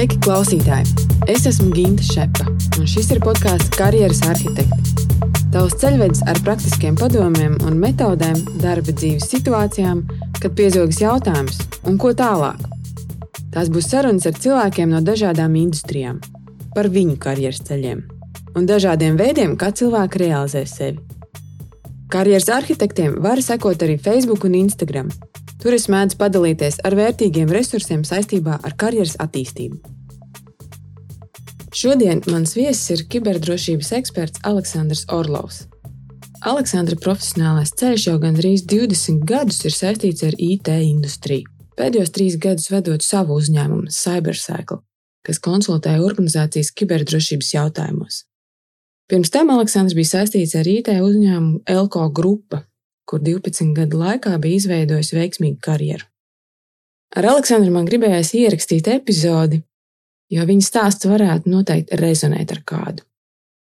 [0.00, 1.08] Sveiki, klausītāji!
[1.28, 2.46] Es esmu Ginta Šepa,
[2.80, 4.94] un šis ir podkāsts Karjeras arhitekti.
[5.52, 10.00] Tavs ceļvedis ar praktiskiem padomiem un metodēm darba dzīves situācijām,
[10.40, 12.64] kad piezogas jautājums, un ko tālāk.
[13.52, 16.24] Tās būs sarunas ar cilvēkiem no dažādām industrijām,
[16.72, 18.00] par viņu karjeras ceļiem
[18.56, 21.19] un dažādiem veidiem, kā cilvēki realizē sevi.
[22.10, 25.10] Karjeras arhitektiem var sekot arī Facebook un Instagram.
[25.62, 29.78] Tur es mēdzu padalīties ar vērtīgiem resursiem saistībā ar karjeras attīstību.
[31.70, 35.60] Šodien mans viesis ir kiberdrošības eksperts Aleksandrs Orlovs.
[36.50, 41.46] Aleksandra profesionālais ceļš jau gandrīz 20 gadus ir saistīts ar IT industriju.
[41.78, 44.80] Pēdējos trīs gadus vedot savu uzņēmumu CyberCycle,
[45.22, 48.24] kas konsultē organizācijas kiberdrošības jautājumos.
[49.10, 52.60] Pirms tam Aleksandrs bija saistīts ar IT uzņēmumu Elko grupa,
[53.10, 56.06] kur 12 gadu laikā bija izveidojis veiksmīgu karjeru.
[57.18, 59.64] Ar Aleksandru man gribējās ierakstīt epizodi,
[60.30, 63.02] jo viņa stāsts varētu noteikti rezonēt ar kādu.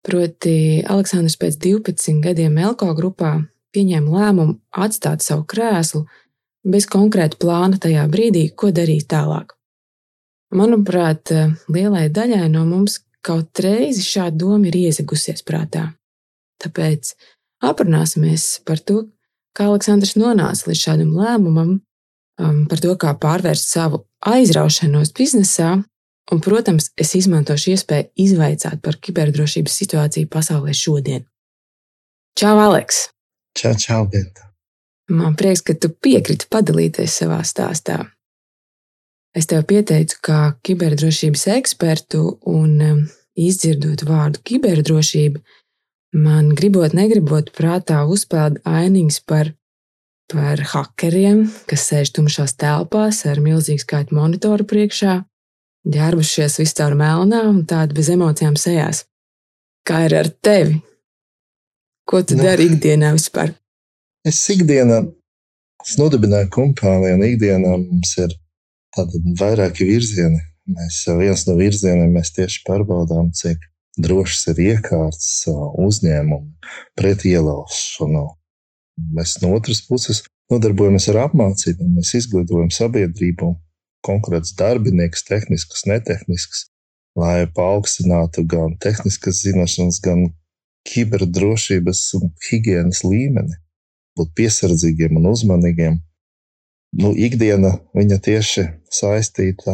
[0.03, 3.37] Proti, Aleksandrs pēc 12 gadiem Elko grupā
[3.75, 6.03] pieņēma lēmumu atstāt savu krēslu
[6.67, 9.55] bez konkrēta plāna tajā brīdī, ko darīt tālāk.
[10.51, 11.31] Manuprāt,
[11.71, 15.89] lielai daļai no mums kaut reizi šāda doma ir iezagusies prātā.
[16.63, 17.13] Tāpēc
[17.65, 19.05] aprunāsimies par to,
[19.55, 21.77] kā Aleksandrs nonāca līdz šādam lēmumam,
[22.39, 25.77] um, par to, kā pārvērst savu aizraušanos biznesā.
[26.29, 31.23] Un, protams, es izmantošu iespēju izvaicāt par kiberdrošības situāciju pasaulē šodien.
[32.37, 33.07] Čau, Aleks!
[33.57, 34.45] Čau, čau, Genta!
[35.09, 38.03] Man prieks, ka tu piekriti padalīties savā stāstā.
[39.37, 43.01] Es tev pieteicu kā kiberdrošības ekspertu, un um,
[43.37, 45.41] izdzirdot vārdu kiberdrošība,
[46.17, 49.53] man gribot, negribot, prātā uzpeld ainiņas par,
[50.33, 55.19] par hakeriem, kas sēž tumšās telpās ar milzīgu skaitu monitoru priekšā,
[55.89, 59.05] ģērbušies viscaur melnā un tādi bez emocijām sejās.
[59.85, 60.81] Kā ir ar tevi?
[62.09, 63.53] Ko tu nu, dari ikdienā vispār?
[64.25, 65.03] Es ikdienā
[65.85, 68.33] es nodibināju kompāniju, un ikdienā mums ir
[68.97, 70.41] vairāki virzieni.
[70.69, 73.63] Mēs viens no virzieniem mēs tieši pārbaudām, cik
[73.97, 76.53] drošs ir iekārts uzņēmumu
[76.97, 78.25] pret ielaušanu.
[79.15, 83.53] Mēs no otras puses nodarbojamies ar apmācību, mēs izglītojam sabiedrību,
[84.05, 86.67] konkrēts darbinieks, tehnisks, netehnisks,
[87.19, 90.29] lai paaugstinātu gan tehniskas zināšanas, gan
[90.89, 93.57] kiberdrošības un higiēnas līmeni,
[94.17, 95.99] būt piesardzīgiem un uzmanīgiem.
[96.97, 99.73] Nu, ikdiena viņa tieši saistīta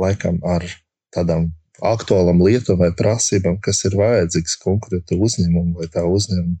[0.00, 0.64] laikam ar
[1.12, 1.50] tādām
[1.84, 6.56] aktuālam lietam vai prasībām, kas ir vajadzīgs konkrēta uzņēmuma vai tā uzņēmuma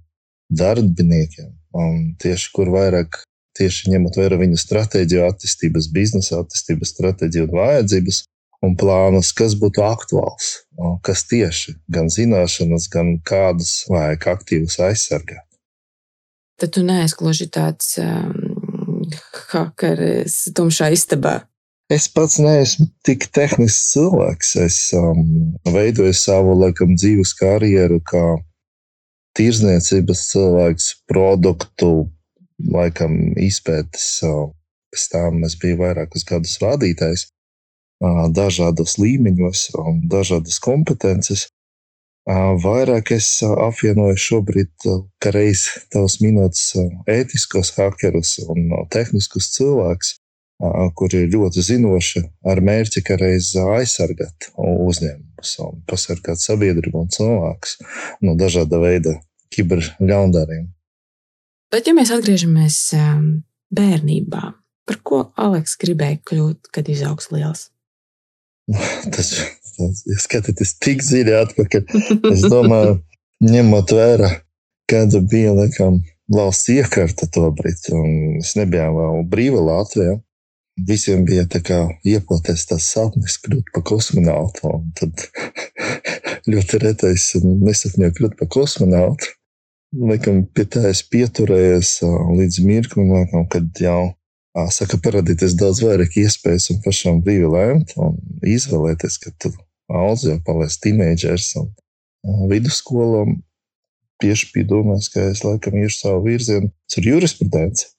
[0.52, 1.54] darbiniekiem.
[1.74, 3.22] Un tieši kur vairāk,
[3.56, 8.20] tieši ņemot vērā viņu stratēģiju, attīstības, biznesa attīstības stratēģiju un vajadzības
[8.64, 10.52] un plānus, kas būtu aktuāls,
[11.04, 15.44] kas tieši gan zināšanas, gan kādus vajag aktīvus aizsargāt.
[16.60, 18.30] Tad tu neesi gluži tāds um,
[19.52, 21.42] hakeris tumšā istabā.
[21.92, 24.54] Es pats neesmu tik tehnisks cilvēks.
[24.64, 28.24] Es um, veidoju savu laikam, dzīves karjeru kā
[29.36, 31.90] tirzniecības cilvēks, produktu
[32.72, 34.08] laikam, izpētes.
[34.94, 37.26] Pēc tam es biju vairākus gadus vadītājs,
[38.34, 41.48] dažādos līmeņos un dažādas kompetences.
[42.24, 44.86] Vairāk es apvienoju šobrīd,
[45.34, 46.70] reiz tavs minēts,
[47.10, 50.14] ētiskos hakerus un tehniskus cilvēkus
[50.94, 57.78] kuri ir ļoti zinoši ar mērķi, ka reiz aizsargāt uzņēmumus un pasargāt sabiedrību un cilvēkus
[58.22, 59.18] no dažāda veida
[59.54, 60.70] kiberļaundariem.
[61.74, 62.78] Bet, ja mēs atgriežamies
[63.74, 64.42] bērnībā,
[64.86, 67.68] par ko Aleks gribēja kļūt, kad izaugs liels?
[68.72, 69.30] Tas,
[69.76, 71.96] tas ja skatāties tik dziļi atpakaļ.
[72.30, 72.98] Es domāju,
[73.44, 74.30] ņemot vērā,
[74.90, 76.00] kāda bija laikam,
[76.32, 80.16] valsts iekārta to brīdi, un es nebiju vēl brīva Latvijā.
[80.88, 81.44] Visiem bija
[82.02, 84.72] iepoties tas sapnis kļūt par kosmonautu.
[84.98, 85.28] Tad
[86.50, 89.30] ļoti retais nesapņoju kļūt par kosmonautu.
[89.94, 94.16] Laikam, pie tā es pieturējos līdz mirklim, laikam, kad jau
[94.74, 99.50] saka parādīties daudz vairāk iespējas un pašam brīvi lēmt un izvēlēties, ka tu
[99.90, 101.72] audz jau paliec teenagers un
[102.52, 103.26] vidusskolā.
[104.22, 107.90] Tieši bija domāts, ka es laikam iešu savu virzienu ar jurisprudenci.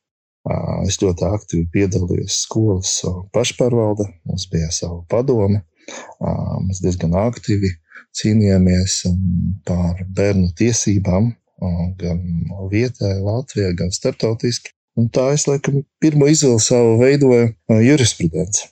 [0.86, 2.94] Es ļoti aktīvi piedalījos skolas
[3.36, 5.64] pašpārvalde, mums bija sava padome.
[6.66, 7.74] Mēs diezgan aktīvi
[8.16, 9.02] cīnījāmies
[9.68, 11.34] par bērnu tiesībām,
[12.00, 12.24] gan
[12.72, 14.75] vietējā, Latvijā, gan starptautiski.
[14.96, 17.52] Un tā es laikam pirmo izvēli savu veidoju
[17.84, 18.70] jurisprudenci.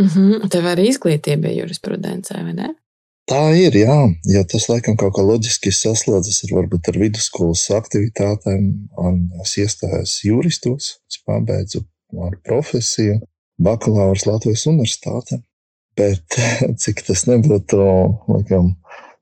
[0.00, 0.48] Mm -hmm.
[0.52, 2.74] Tev arī izglītība ir jurisprudencē, vai ne?
[3.30, 3.96] Tā ir, jā,
[4.32, 8.68] jo tas laikam kaut kā loģiski saslēdzas ar, varbūt, ar vidusskolas aktivitātēm.
[9.42, 11.82] Es iestājos juristos, es pabeidzu
[12.28, 13.20] ar profesiju,
[13.58, 15.40] bakalaura Latvijas universitātē.
[15.96, 16.38] Bet
[16.82, 17.82] cik tas nebūtu,
[18.28, 18.76] laikam,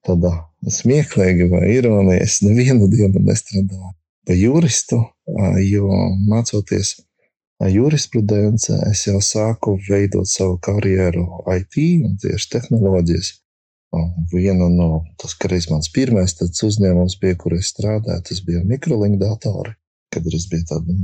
[0.06, 0.32] tādā
[0.68, 3.94] smieklīgi vai ironija, es nevienu dienu nestrādāju
[4.26, 5.00] par juristu,
[5.64, 5.88] jo
[6.28, 6.96] mācoties
[7.60, 11.24] jurisprudencē, es jau sāku veidot savu karjeru
[11.54, 13.32] IT un tieši tehnoloģijas.
[14.32, 19.76] Viena no tas, kas mans pirmais uzņēmums bija, kur es strādāju, tas bija mikrolink datori.
[20.10, 20.96] Kad es biju tāda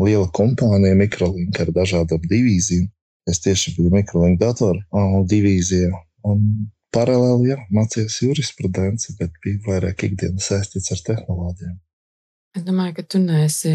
[0.00, 2.88] liela kompānija, mikrolink ar dažādām divīzijām.
[3.28, 4.80] Es tieši biju mikrolink datoru
[5.28, 5.92] divīzijā.
[6.24, 11.76] Un paralēli jā, mācījos jurisprudenci, bet bija vairāk ikdienas saistīts ar tehnoloģijām.
[12.56, 13.72] Es domāju, ka tu neesi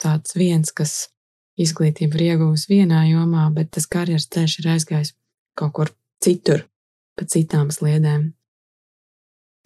[0.00, 1.10] tāds viens, kas
[1.60, 5.14] izglītību ir ieguvis vienā jomā, bet tas karjeras ceļš ir aizgājis
[5.58, 5.92] kaut kur
[6.24, 6.64] citur,
[7.16, 8.30] pa citām sliedēm.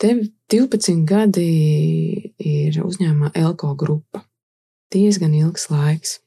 [0.00, 1.48] Tev 12 gadi
[2.38, 4.24] ir uzņēmumā Elko grupa.
[4.92, 6.18] Diezgan ilgs laiks.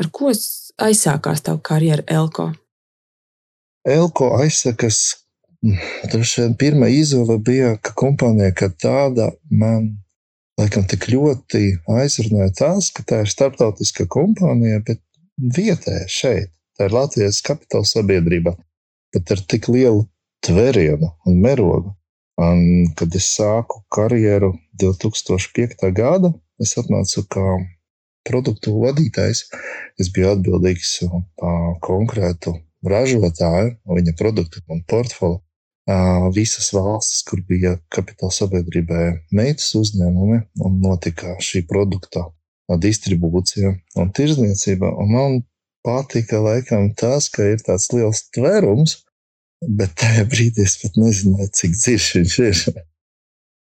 [0.00, 2.50] Ar ko aizsākās tava karjera Elko?
[3.86, 5.20] Elko aizsākas
[5.60, 9.90] Droši vien pirmā izvēle bija, ka kompānija kā tāda man
[10.60, 11.62] laikam tik ļoti
[11.96, 15.00] aizrunāja tas, ka tā ir starptautiska kompānija, bet
[15.40, 16.52] vietēja šeit.
[16.76, 18.54] Tā ir Latvijas kapitāla sabiedrība,
[19.14, 20.06] bet ar tik lielu
[20.44, 21.94] tverienu un mērogu.
[22.40, 22.62] Un,
[22.96, 25.90] kad es sāku karjeru 2005.
[25.92, 26.32] gada,
[26.62, 27.44] es atnācu kā
[28.24, 29.44] produktu vadītājs.
[30.00, 30.94] Es biju atbildīgs
[31.40, 32.54] par konkrētu
[32.88, 35.40] ražotāju, viņa produktu un portfeli
[36.34, 39.04] visas valstis, kur bija kapitāla sabiedrībai
[39.34, 42.26] meitas uzņēmumi, un notika šī produkta
[42.70, 44.92] distribūcija un tirzniecība.
[45.02, 45.38] Un man
[45.86, 49.00] patika laikam tas, ka ir tāds liels tvērums,
[49.66, 52.80] bet tajā brīdī es pat nezināju, cik dziļš viņš ir.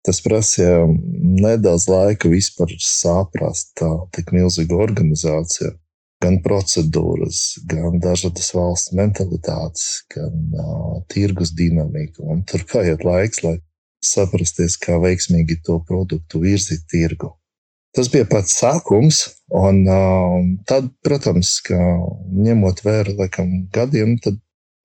[0.06, 5.74] Tas prasīja nedaudz laika vispār saprast tā tik milzīgu organizāciju
[6.26, 7.40] gan procedūras,
[7.70, 12.24] gan dažādas valsts mentalitātes, gan uh, tirgus dinamika.
[12.26, 13.56] Un tur paiet laiks, lai
[14.04, 17.32] saprasties, kā veiksmīgi to produktu virzīt tirgu.
[17.96, 19.22] Tas bija pats sākums,
[19.56, 21.78] un uh, tad, protams, ka
[22.46, 24.36] ņemot vērā laikam, gadiem, tad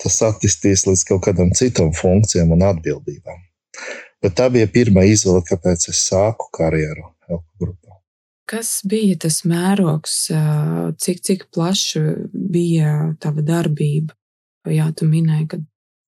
[0.02, 3.44] tas attīstīs līdz kaut kādam citam funkcijam un atbildībām.
[4.22, 7.91] Bet tā bija pirmā izvēle, kāpēc es sāku karjeru Elku grupā.
[8.52, 10.16] Kas bija tas mērogs,
[11.00, 12.02] cik, cik plaša
[12.34, 14.18] bija tava darbība?
[14.68, 15.60] Jā, tu minēji, ka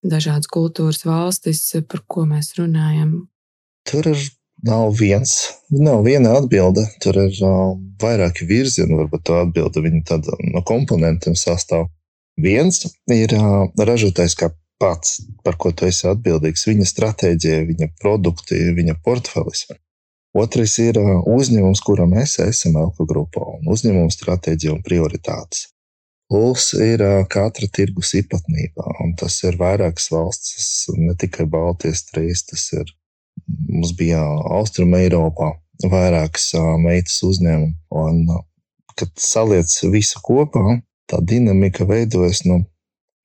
[0.04, 3.22] dažādas kultūras valstis, par ko mēs runājam.
[3.88, 4.26] Tur ir
[4.68, 5.34] nav viens,
[5.72, 6.86] nav viena atbilde.
[7.04, 11.90] Tur ir uh, vairāki virzieni, varbūt tā atbilde viņa tāda no komponentiem sastāv.
[12.40, 14.52] Viens ir uh, ražotājs kā
[14.82, 19.68] pats, par ko tu esi atbildīgs, viņa stratēģija, viņa produkti, viņa portfelis.
[20.34, 25.68] Otrais ir uzņēmums, kuram mēs esam Elko grupā, un uzņēmuma stratēģija un prioritātes.
[26.32, 32.64] Plus ir katra tirgus īpatnība, un tas ir vairākas valstis, ne tikai Baltijas trīs, tas
[32.74, 32.90] ir,
[33.68, 34.24] mums bija
[34.58, 35.52] Austrum Eiropā
[35.92, 36.48] vairākas
[36.82, 38.24] meitas uzņēmumi, un
[38.98, 42.64] kad saliec visu kopā, tā dinamika veidojas no,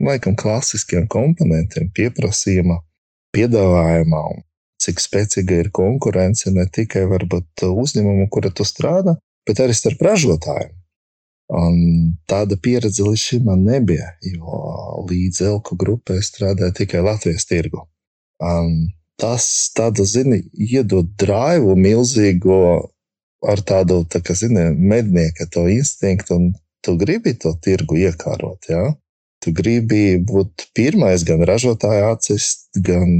[0.05, 2.83] laikam, klasiskiem komponentiem pieprasījuma,
[3.33, 4.45] piedāvājumā un
[4.82, 9.16] cik spēcīga ir konkurence ne tikai varbūt uzņēmumu, kura tu strādā,
[9.49, 10.75] bet arī starp ražotājiem.
[11.58, 11.78] Un
[12.28, 17.87] tāda pieredze līdz šim man nebija, jo līdz Elku grupai strādāja tikai Latvijas tirgu.
[18.44, 22.61] Un tas tādu, zini, iedod drāvu milzīgo
[23.49, 26.52] ar tādu, tā kā, zini, mednieka to instinktu, un
[26.85, 28.68] tu gribi to tirgu iekārot.
[28.68, 28.85] Ja?
[29.45, 33.12] Tu gribi būt pirmais, gan ražotāja acis, gan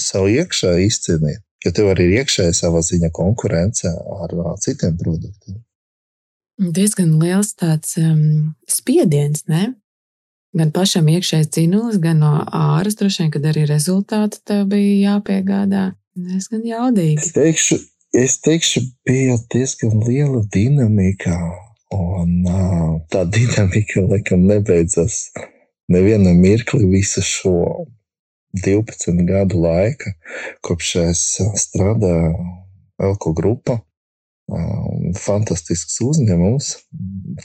[0.00, 1.42] sev iekšā izcīnīt.
[1.60, 4.32] Jo tev arī ir iekšēji savā ziņā konkurence ar
[4.64, 5.60] citiem produktiem.
[6.60, 9.74] Diezgan liels tāds um, spiediens, ne?
[10.56, 15.84] Gan pašam iekšēji cīnulis, gan no āras, droši vien, kad arī rezultāti tev bija jāpiegādā.
[16.16, 17.20] Diezgan jaudīgi.
[17.20, 17.78] Es teikšu,
[18.24, 21.36] es teikšu bija diezgan liela dinamika
[21.94, 22.44] Un
[23.10, 25.30] tā dinamika laikam nebeidzas
[25.90, 27.54] nevienam mirkli visu šo
[28.64, 30.12] 12 gadu laika,
[30.66, 31.22] kopš es
[31.64, 32.34] strādāju
[33.00, 33.78] Elko grupā.
[35.16, 36.72] Fantastisks uzņēmums.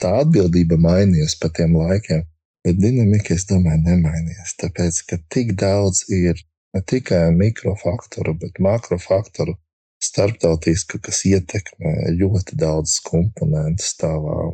[0.00, 2.24] Tā atbildība mainījās pa tiem laikiem,
[2.66, 4.56] bet dinamika, es domāju, nemainījās.
[4.62, 6.42] Tāpēc, ka tik daudz ir
[6.74, 9.54] ne tikai mikrofaktoru, bet makrofaktoru
[10.02, 14.52] starptautisku, kas ietekmē ļoti daudzus komponentus tavā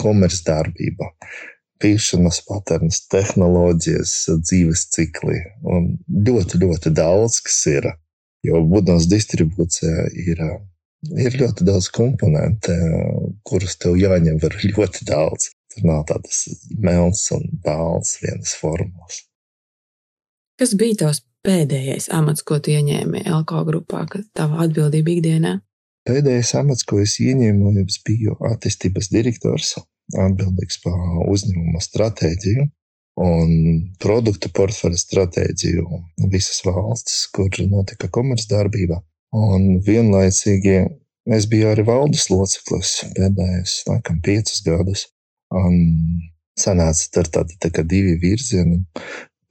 [0.00, 1.12] komercdarbībā.
[1.82, 4.12] pīšanas patērns, tehnoloģijas,
[4.46, 5.88] dzīves cikli un
[6.28, 7.88] ļoti, ļoti daudz, kas ir.
[8.46, 10.44] Jo būdams distribūcijā ir,
[11.14, 12.74] ir ļoti daudz komponentu,
[13.46, 15.50] kurus tev jāņem var ļoti daudz.
[15.74, 16.44] Tur nav tādas
[16.78, 19.22] melnas un balts vienas formulas.
[20.58, 25.56] Kas bija tavs pēdējais amats, ko tu ieņēmi LK grupā, kad tava atbildība ikdienā?
[26.08, 27.72] Pēdējais amats, ko es ieņēmu,
[28.06, 29.76] bija attīstības direktors,
[30.18, 30.96] atbildīgs par
[31.30, 32.66] uzņēmuma stratēģiju
[33.22, 33.52] un
[34.00, 36.00] produktu portfeļa stratēģiju
[36.32, 39.02] visas valstis, kur notika komercdarbība.
[39.36, 40.76] Un vienlaicīgi
[41.32, 45.06] es biju arī valdes loceklis pēdējos, laikam, piecus gadus.
[45.52, 45.76] Un
[46.58, 48.82] sanāca tur tādi tā kā divi virzieni.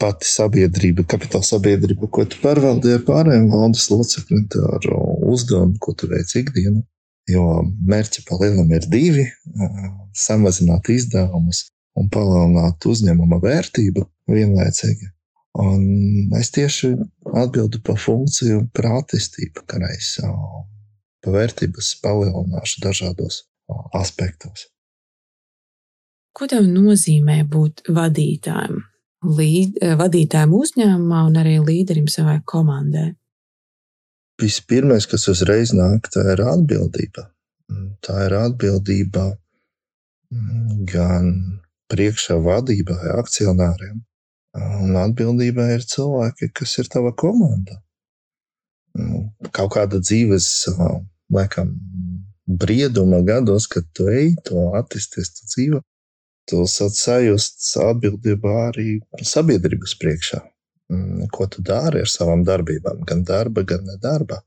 [0.01, 4.87] Pati sabiedrība, kapitāla sabiedrība, ko tu pārvaldīji pārējiem valdes locekļiem, ar
[5.29, 6.81] uzdevumu, ko tu veici ikdienā.
[7.29, 9.27] Jo mērķi palielinām ir divi-
[10.25, 15.11] samazināt izdevumus un palielināt uzņēmuma vērtību vienlaicīgi.
[15.61, 16.95] Un es tieši
[17.43, 20.29] atbildu par funkciju, par attīstību, kā reizē
[21.21, 23.43] par vērtības palielināšanu dažādos
[23.93, 24.69] aspektos.
[26.33, 28.79] Ko tev nozīmē būt vadītājam?
[29.21, 33.11] Līd, eh, vadītājam uzņēmumā un arī līderim savai komandai?
[34.41, 37.27] Vispirmais, kas uzreiz nāk, tā ir atbildība.
[38.01, 39.27] Tā ir atbildība
[40.33, 41.29] mm, gan
[41.91, 44.01] priekšā vadībai, akcionāriem,
[44.57, 47.77] un atbildība ir cilvēki, kas ir tava komanda.
[48.97, 50.49] Mm, kaut kāda dzīves,
[51.31, 51.75] laikam,
[52.47, 55.83] brieduma gados, kad tu ej, to attīsties, tu dzīvo,
[56.49, 58.87] tu sajust atbildību arī
[59.25, 60.41] sabiedrības priekšā.
[60.91, 64.41] Mm, ko tu dari ar savām darbībām, gan darba, gan nedarba.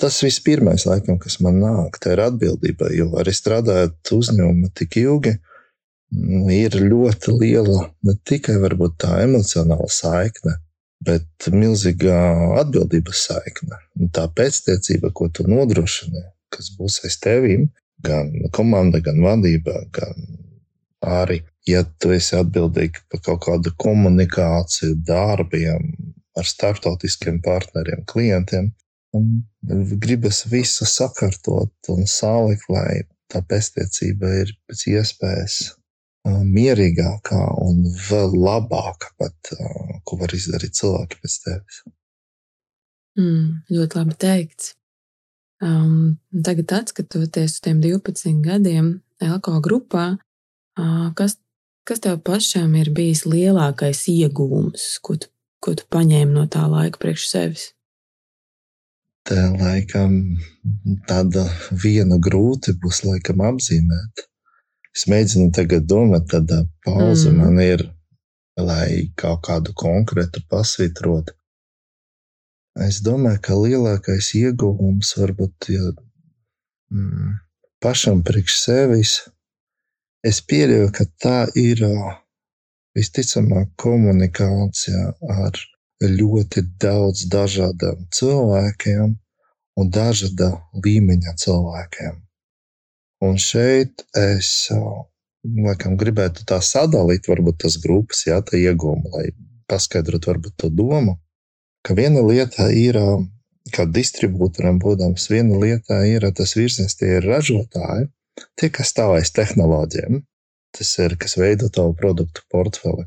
[0.00, 2.88] Tas viss pirmais, laikam, kas man nāk, tā ir atbildība.
[2.96, 5.34] Jo arī strādājot uzņēmumā tik ilgi,
[6.14, 8.56] mm, ir ļoti liela ne tikai
[8.96, 10.56] tā emocionāla saikne,
[11.04, 12.16] bet milzīga
[12.62, 13.76] atbildības saikne.
[14.00, 17.68] Un tā pēctecība, ko tu nodrošini, kas būs aiz tevīm,
[18.00, 20.45] gan komanda, gan vadība, gan
[21.06, 25.88] arī, ja tu esi atbildīgs par kaut kādu komunikāciju, darbiem
[26.36, 28.72] ar starptautiskiem partneriem, klientiem,
[30.02, 35.58] gribas visu sakārtot un salikt, lai tā pēctecība ir pēc iespējas
[36.26, 39.52] mierīgākā un vēl labāka, pat,
[40.04, 41.82] ko var izdarīt cilvēki pēc tevis.
[43.16, 44.74] Mm, ļoti labi teikts.
[45.64, 50.18] Um, tagad, skatoties uz tiem 12 gadiem Elko grupā,
[51.16, 51.38] Kas,
[51.88, 55.30] kas tev pašam ir bijis lielākais iegūms, ko tu,
[55.64, 57.64] ko tu paņēmi no tā laika priekš sevis?
[59.26, 60.36] Tā laikam
[61.08, 61.46] tāda
[61.82, 64.26] viena grūti būs laikam apzīmēt.
[64.96, 67.40] Es mēģinu tagad domāt, tāda pauze mm.
[67.40, 67.82] man ir,
[68.60, 71.32] lai kaut kādu konkrētu pasvitrot.
[72.86, 75.90] Es domāju, ka lielākais ieguvums varbūt ja,
[76.92, 77.34] mm,
[77.82, 79.16] pašam priekš sevis
[80.26, 81.82] Es pieļauju, ka tā ir
[82.96, 85.60] visticamāk komunikācija ar
[86.02, 89.12] ļoti daudz dažādiem cilvēkiem
[89.80, 90.50] un dažāda
[90.84, 92.16] līmeņa cilvēkiem.
[93.26, 94.50] Un šeit es
[95.46, 99.30] laikam, gribētu tā sadalīt, varbūt tas grupas, jā, tā iegūma, lai
[99.70, 101.16] paskaidrotu varbūt to domu,
[101.86, 102.98] ka viena lieta ir,
[103.72, 108.10] kā distribūtoram būdams, viena lieta ir tas virziens, tie ir ražotāji,
[108.56, 110.22] Tie, kas stāv aiz tehnoloģiem,
[110.76, 113.06] tas ir, kas veido tavu produktu portfeli.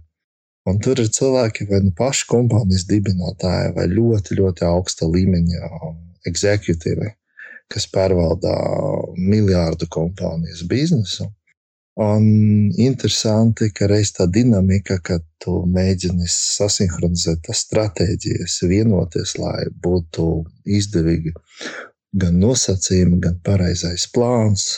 [0.70, 5.70] Un tur ir cilvēki, vai nu paši kompānijas dibinātāji, vai ļoti, ļoti augsta līmeņa
[6.30, 7.14] executīvi,
[7.72, 8.54] kas pārvalda
[9.18, 11.30] miljārdu kompānijas biznesu.
[12.00, 12.26] Un
[12.80, 20.30] interesanti, ka reiz tā dinamika, kad tu mēģini sasinhronizēt tās stratēģijas, vienoties, lai būtu
[20.80, 21.34] izdevīgi
[22.22, 24.70] gan nosacījumi, gan pareizais plāns,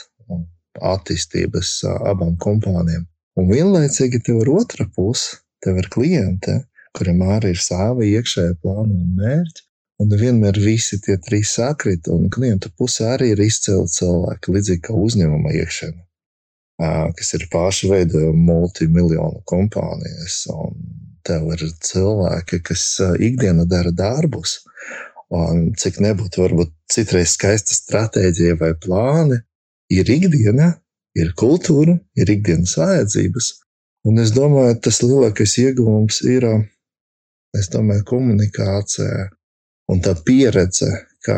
[0.80, 1.74] attīstības
[2.12, 3.08] abām kompānijām.
[3.40, 6.58] Un vienlaicīgi tev ir otra puse, tev ir klienti,
[6.98, 9.68] kuriem arī ir savi iekšējie plāni un mērķi.
[10.02, 14.96] Un vienmēr visi tie trīs sakrīt, un klientu pusē arī ir izcili cilvēki, līdzīgi kā
[14.98, 16.02] uzņēmuma iekšēnē,
[17.20, 20.40] kas ir paši veidojumi multimiljonu kompānijas.
[20.56, 20.74] Un
[21.28, 22.86] tev ir cilvēki, kas
[23.22, 24.58] ikdienā dara darbus,
[25.30, 29.38] un cik nebūtu varbūt citreiz skaista stratēģija vai plāni,
[29.92, 30.72] ir ikdiena,
[31.18, 33.52] ir kultūra, ir ikdienas vajadzības.
[34.08, 36.48] Un es domāju, tas lielākais ieguvums ir
[37.74, 39.28] domāju, komunikācija
[39.92, 40.90] un tā pieredze,
[41.22, 41.38] kā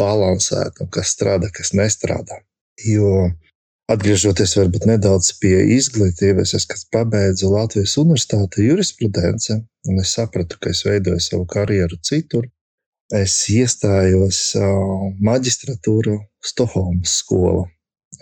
[0.00, 2.40] balansēt un kas strādā, kas nestrādā.
[2.82, 3.28] Jo
[3.92, 10.80] Atgriežoties varbūt nedaudz pie izglītības, es pabeidzu Latvijas Universitāti jurisprudence, un es sapratu, ka es
[10.86, 12.46] veidoju savu karjeru citur.
[13.12, 14.54] Es iestājos
[15.20, 17.66] maģistratūru Stokholmas skolā.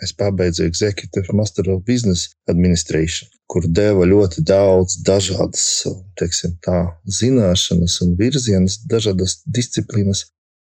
[0.02, 5.86] Es pabeidzu Executive Master of Business Administration, kur deva ļoti daudz dažādas
[6.18, 10.24] teiksim, tā, zināšanas un virzienas, dažādas disciplīnas,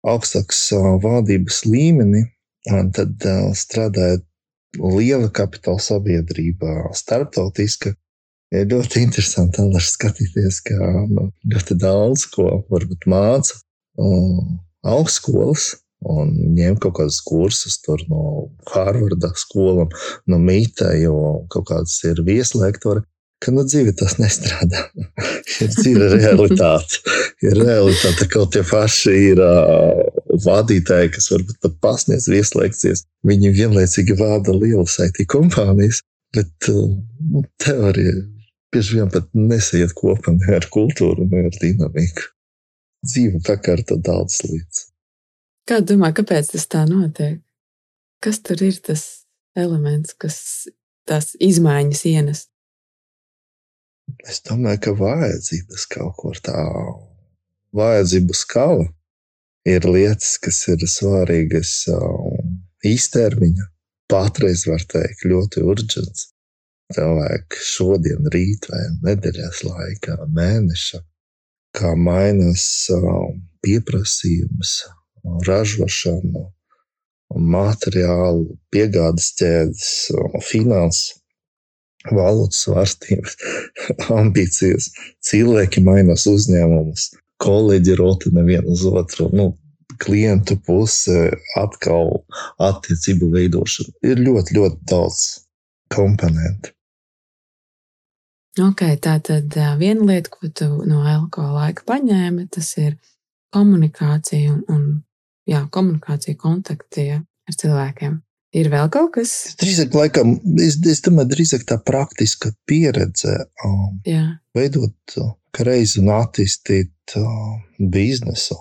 [0.02, 0.64] augstākas
[1.05, 2.25] valdības līmenī.
[2.67, 3.23] Un tad
[3.57, 4.26] strādājot
[4.99, 7.95] liela kapitāla sabiedrība, starptautiska.
[8.50, 13.55] Ir ļoti interesanti skatīties, kā nu, ļoti daudz ko varbūt māca
[14.87, 17.76] augstskolas un ņem kaut kādus kursus
[18.09, 19.90] no Harvarda skolām,
[20.26, 23.04] no Mītā, jo kaut kādas ir vieslektori
[23.40, 24.85] ka nu, dzīve tas nestrādā.
[25.64, 27.00] ir dzīve realitāte.
[27.45, 30.02] Ir realitāte, ka tie paši ir uh,
[30.45, 33.07] vadītāji, kas varbūt pat pasniedz vieslekcijas.
[33.26, 36.02] Viņi vienlaicīgi vada lielas IT kompānijas,
[36.37, 38.19] bet nu, teorija
[38.71, 42.28] bieži vien pat nesaiet kopā ne ar kultūru, ne ar dinamiku.
[43.07, 44.90] Dzīve pakārto daudz lietas.
[45.69, 47.40] Kā domā, kāpēc tas tā notiek?
[48.21, 49.04] Kas tur ir tas
[49.57, 50.37] elements, kas
[51.09, 52.47] tās izmaiņas ienes?
[54.28, 56.64] Es domāju, ka vajadzības kaut kur tā,
[57.76, 58.88] vajadzību skala
[59.69, 63.69] ir lietas, kas ir svarīgas um, īstermiņa.
[64.11, 66.30] Patreiz var teikt, ļoti urģents.
[66.90, 70.99] Cilvēki šodien, rīt vai nedēļas laikā, mēneša,
[71.77, 74.75] kā mainās um, pieprasījums,
[75.47, 76.47] ražošana,
[77.31, 79.89] materiālu, piegādes ķēdes,
[80.43, 81.21] finanses
[82.09, 83.37] valūtas svārstības,
[84.21, 84.91] ambīcijas,
[85.29, 87.11] cilvēki mainās uzņēmumus,
[87.45, 89.29] kolēģi rotina vienu uz otru.
[89.37, 89.50] Nu,
[90.00, 91.29] klientu puse,
[91.61, 92.23] atkal
[92.62, 93.95] attiecību veidošana.
[94.09, 95.25] Ir ļoti, ļoti daudz
[95.93, 96.73] komponentu.
[98.58, 102.97] Ok, tā tad viena lieta, ko tu no LKO laika paņēmi, tas ir
[103.54, 104.82] komunikācija un, un
[105.50, 108.19] jā, komunikācija kontakti ja, ar cilvēkiem.
[108.58, 109.32] Ir vēl kaut kas?
[109.60, 113.36] Drīzāk, laikam, es, es domāju, drīzāk tā praktiska pieredze.
[113.63, 114.25] Um, Jā.
[114.58, 115.30] veidot uh,
[115.63, 118.58] reizi un attīstīt uh, biznesu,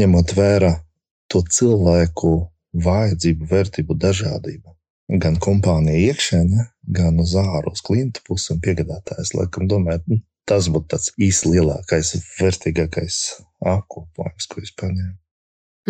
[0.00, 0.74] ņemot vērā
[1.32, 2.34] to cilvēku
[2.84, 4.76] vajadzību, vērtību dažādību.
[5.20, 9.34] Gan kompānija iekšēnē, gan uz ārā, uz klienta puses un piegādātājs.
[9.38, 13.20] Laikam, domāju, nu, tas būtu tāds īsti lielākais, vērtīgākais
[13.72, 15.16] apkopojums, ko es paņēmu.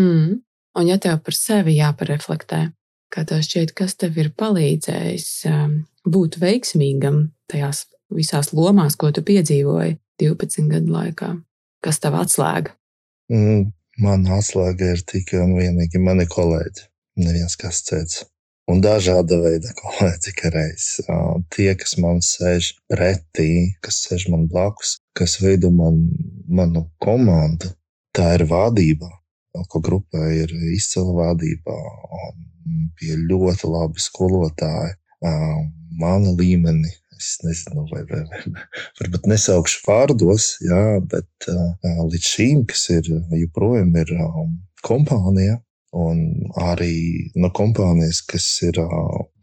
[0.01, 0.37] Mm.
[0.81, 2.69] Un ja tev par sevi jāpareflektē,
[3.11, 5.73] Kā tev šķiet, kas tev ir palīdzējis um,
[6.07, 11.31] būt veiksmīgam tajās visās lomās, ko tu piedzīvoji 12 gadu laikā?
[11.83, 12.77] Kas tev atslēga?
[13.33, 13.73] Mm,
[14.05, 16.87] mana atslēga ir tikai un vienīgi mani kolēģi.
[17.25, 18.23] Neviens kas cits.
[18.71, 21.01] Un dažāda veida kolēģi, reizes.
[21.55, 23.49] Tie, kas man sēž pretī,
[23.83, 26.05] kas sēž man blakus, kas veido man,
[26.47, 27.73] manu komandu,
[28.15, 29.11] tā ir vadība.
[29.71, 31.75] Ko grupā ir izcila vadība.
[32.21, 34.95] Un bija ļoti labi skolotāji.
[36.01, 38.63] Mana līmenī es nezinu, vai, vai, vai
[39.01, 41.75] varbūt nesaukšu vārdos, jā, bet uh,
[42.09, 43.11] līdz šīm, kas ir
[43.43, 44.55] joprojām ir um,
[44.87, 45.59] kompānija,
[45.97, 48.79] un arī no kompānijas, kas ir,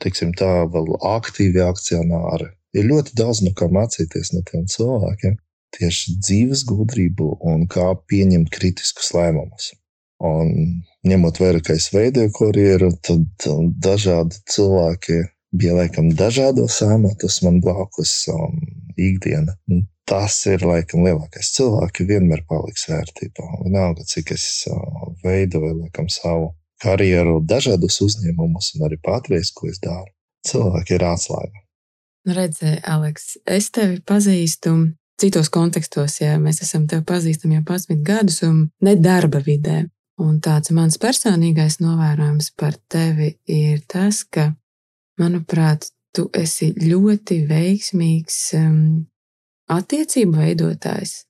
[0.04, 5.38] teiksim tā, vēl aktīvi akcionāri, ir ļoti daudz no kā mācīties no tiem cilvēkiem.
[5.78, 9.74] Tieši dzīves gudrību un kā pieņemt kritiskus lēmumus.
[10.24, 10.54] Un
[11.06, 13.28] ņemot vērā, ka es veidoju karjeru, tad
[13.84, 15.20] dažādi cilvēki
[15.58, 18.58] bija laikam dažādos amatos man blakus um,
[18.98, 19.58] ikdiena.
[20.08, 21.50] Tas ir laikam lielākais.
[21.58, 23.48] Cilvēki vienmēr paliks vērtībā.
[23.66, 29.82] Vienalga, cik es uh, veidoju laikam, savu karjeru dažādos uzņēmumos un arī patreiz, ko es
[29.84, 30.08] daru.
[30.48, 31.64] Cilvēki ir atslēga.
[32.28, 34.74] Nu, Redzēji, Aleks, es tevi pazīstu
[35.20, 39.86] citos kontekstos, ja mēs esam tevi pazīstami jau 11 gadus, un ne darba vidē.
[40.18, 44.50] Un tāds mans personīgais novērojums par tevi ir tas, ka,
[45.22, 48.80] manuprāt, tu esi ļoti veiksmīgs um,
[49.72, 51.24] attiecību veidotājs.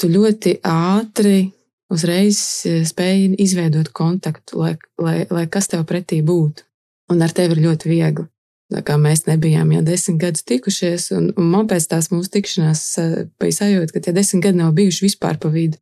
[0.00, 1.50] Tu ļoti ātri
[1.92, 6.66] uzreiz uh, spēji izveidot kontaktu, lai, lai, lai kas tev pretī būtu.
[7.12, 8.28] Un ar tevi ir ļoti viegli.
[8.72, 12.84] Tā kā mēs nebijām jau desmit gadus tikušies, un, un man pēc tās mūsu tikšanās
[13.02, 15.78] uh, bija sajūta, ka tie desmit gadi nav bijuši vispār pa vidu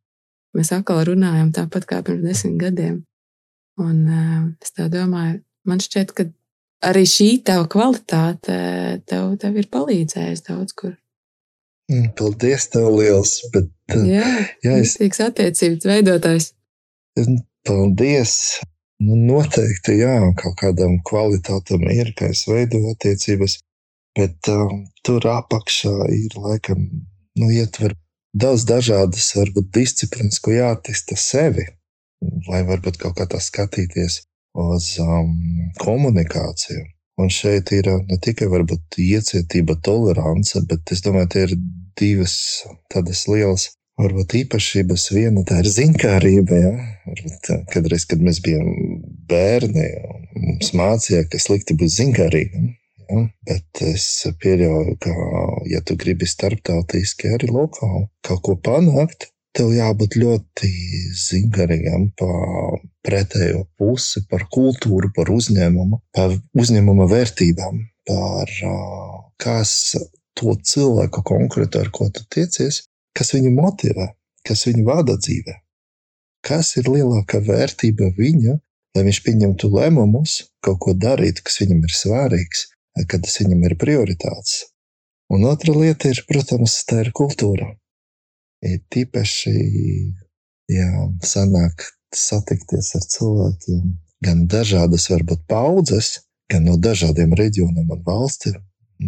[0.57, 3.01] mēs atkal runājam tāpat kā pirms desmit gadiem.
[3.81, 6.27] Un uh, es tā domāju, man šķiet, ka
[6.85, 8.57] arī šī tava kvalitāte
[9.09, 10.93] tev, tev ir palīdzējusi daudz kur.
[11.93, 13.37] Mm, paldies, tev liels!
[13.53, 13.69] Bet,
[14.07, 14.27] jā,
[14.65, 14.97] jā es...
[14.97, 16.53] attiecības veidotājs.
[17.67, 18.37] Paldies!
[19.03, 23.57] Nu, noteikti, jā, kaut kādam kvalitātam ir, ka es veidoju attiecības,
[24.17, 26.85] bet um, tur apakšā ir laikam,
[27.39, 27.97] nu, ietver
[28.33, 31.67] daudz dažādas, varbūt, disciplīnas, ko jāattīsta sevi,
[32.47, 34.21] lai varbūt kaut kā tā skatīties
[34.63, 35.35] uz um,
[35.83, 36.85] komunikāciju.
[37.21, 41.57] Un šeit ir uh, ne tikai varbūt, iecietība, tolerance, bet es domāju, tie ir
[41.99, 42.35] divas
[42.93, 45.09] tādas lielas varbūt īpašības.
[45.13, 46.59] Viena tā ir zinkārība.
[46.59, 46.71] Ja?
[47.07, 48.71] Varbūt, kadreiz, kad mēs bijām
[49.29, 49.89] bērni,
[50.37, 52.71] mums mācīja, ka slikti būt zinkārīgam.
[53.03, 53.25] Ja?
[53.49, 54.07] Bet es
[54.41, 55.13] pieļauju, ka,
[55.69, 60.69] ja tu gribi starptautiski arī lokāli kaut ko panākt, tev jābūt ļoti
[61.19, 68.53] zingarīgam par pretējo pusi, par kultūru, par uzņēmumu, par uzņēmuma vērtībām, par
[69.43, 69.75] kas
[70.39, 72.83] to cilvēku konkrēti, ar ko tu tiecies,
[73.17, 74.09] kas viņu motivē,
[74.47, 75.59] kas viņu vada dzīvē.
[76.43, 78.57] Kas ir lielākā vērtība viņa,
[78.95, 82.67] lai viņš pieņemtu lēmumus, kaut ko darītu, kas viņam ir svarīgs,
[83.07, 84.65] kad tas viņam ir prioritāts.
[85.33, 87.71] Un otra lieta ir, protams, tā ir kultūra.
[88.63, 89.53] Ir tīpaši,
[90.71, 96.19] ja sanāk satikties ar cilvēkiem, gan dažādas, varbūt paudzes,
[96.51, 98.59] gan no dažādiem reģioniem un valstīm,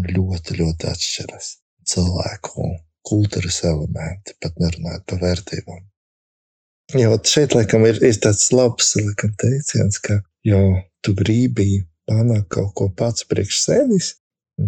[0.03, 1.51] ļoti, ļoti atšķiras.
[1.85, 2.69] Cilvēku
[3.05, 5.83] kultūras elementi, pat nerunājot par vērtībām.
[6.97, 10.63] Jo šeit, laikam, ir, ir tāds labs laikam, teiciens, ka jau
[11.05, 14.11] tu gribi panākt kaut ko pats priekš sevis,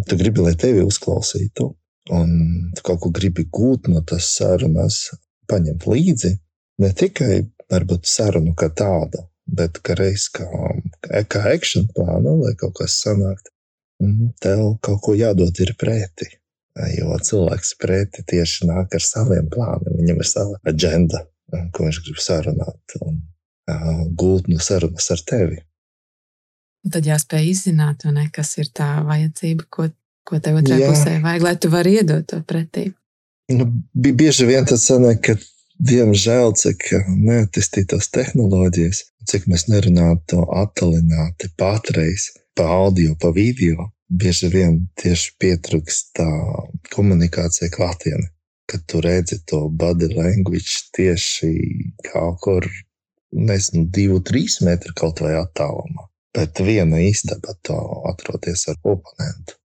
[0.09, 1.69] tu gribi, lai tevi uzklausītu,
[2.17, 2.31] un
[2.75, 5.03] tu kaut ko gribi gūt no tas sarunas,
[5.49, 6.33] paņemt līdzi
[6.81, 10.47] ne tikai varbūt sarunu kā tādu, bet kā reiz kā,
[11.03, 13.53] kā action plānu, lai kaut kas sanāktu.
[14.03, 16.29] Mhm, tev kaut ko jādod ir pretī.
[16.93, 19.95] Jo cilvēks pretī tieši nāk ar saviem plāniem.
[19.97, 21.23] Viņam ir sava aģenda,
[21.73, 25.57] ko viņš grib sarunāt un uh, gūt no sarunas ar tevi.
[26.87, 29.89] Tad jāspēj izzināt, ne, kas ir tā vajadzība, ko,
[30.27, 30.91] ko tev otrā Jā.
[30.93, 32.91] pusē vajag, lai tu vari iedot to pretī.
[33.51, 35.35] Nu, bieži vien tas sanāk, ka
[35.89, 44.79] diemžēl, cik neattīstītās tehnoloģijas, cik mēs nerunātu attālināti patreiz, pa audio, pa video, bieži vien
[44.97, 46.27] tieši pietrūkst tā
[46.95, 48.31] komunikācija klātienē.
[48.67, 51.51] Kad tu redzi to body language tieši
[52.09, 52.65] kaut kur,
[53.31, 56.09] nezinu, divu, trīs metru kaut vai attālumā.
[56.35, 57.77] Bet viena istaba to
[58.09, 59.55] atroties ar oponentu.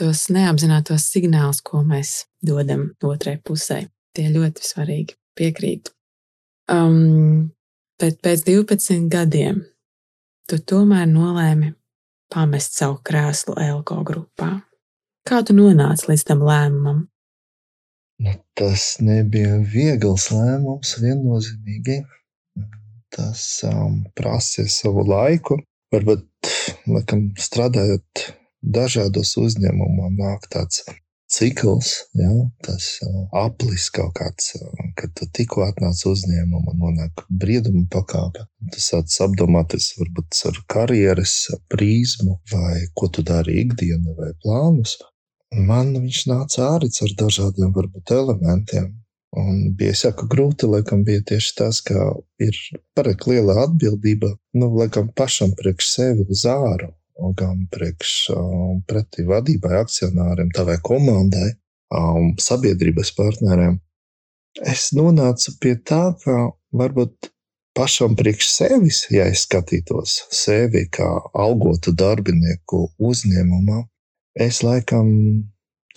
[0.00, 3.84] Tos neapzinātos signālus, ko mēs dodam otrai pusē,
[4.16, 5.16] tie ļoti svarīgi.
[5.38, 5.92] Piekrītu.
[6.72, 7.52] Um,
[8.00, 9.62] bet pēc 12 gadiem
[10.50, 11.70] tu tomēr nolēmi
[12.32, 14.50] pamest savu krēslu Elko grupā.
[15.28, 17.04] Kā tu nonāci līdz tam lēmumam?
[18.20, 22.00] Nu, tas nebija viegls lēmums, viennozīmīgi.
[23.10, 25.58] Tas um, prasīja savu laiku.
[25.90, 26.50] Varbūt,
[26.86, 28.26] laikam, strādājot
[28.60, 30.84] dažādos uzņēmumos, nāk tāds
[31.30, 32.30] cikls, ja,
[32.66, 38.44] tas uh, aplis kaut kāds, uh, kad tu tikko atnāc uzņēmumā, nonāk brieduma pakāpe.
[38.74, 41.34] Tu sāc apdomāties varbūt ar karjeras
[41.72, 44.98] prizmu, vai ko tu dari ikdienā, vai plānus.
[45.54, 48.92] Man viņš nāca ārits ar dažādiem varbūt elementiem.
[49.40, 52.08] Un bija jāsaka, grūti, laikam, bija tieši tas, ka
[52.42, 52.56] ir
[52.98, 56.90] parek liela atbildība, nu, laikam, pašam priekš sevi uz āru
[57.36, 61.52] gan priekš um, pretī vadībai, akcionāriem, tavai komandai,
[61.94, 63.78] um, sabiedrības partneriem.
[64.66, 67.30] Es nonācu pie tā, ka varbūt
[67.76, 73.84] pašam priekš sevis, ja es skatītos sevi kā algotu darbinieku uzņēmumā,
[74.46, 75.10] es laikam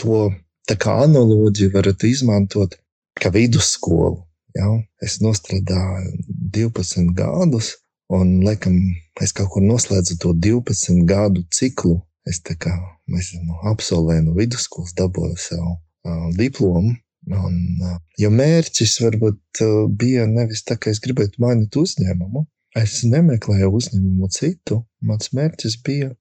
[0.01, 0.29] to
[0.69, 2.77] tā kā analoģiju varētu izmantot
[3.19, 4.21] kā vidusskolu.
[4.57, 4.69] Ja?
[5.01, 6.13] Es strādāju
[6.53, 7.73] 12 gadus,
[8.13, 8.76] Un, laikam,
[9.23, 11.99] es kaut kur noslēdzu to 12 gadu ciklu.
[12.30, 12.71] Es tā kā
[13.12, 16.93] nezinu, absolvēju no vidusskolas, dabūju savu uh, diplomu.
[17.34, 22.45] Un, uh, jo mērķis varbūt uh, bija nevis tā, ka es gribētu mainīt uzņēmumu.
[22.80, 24.82] Es nemeklēju uzņēmumu citu.
[25.06, 26.13] Mans mērķis bija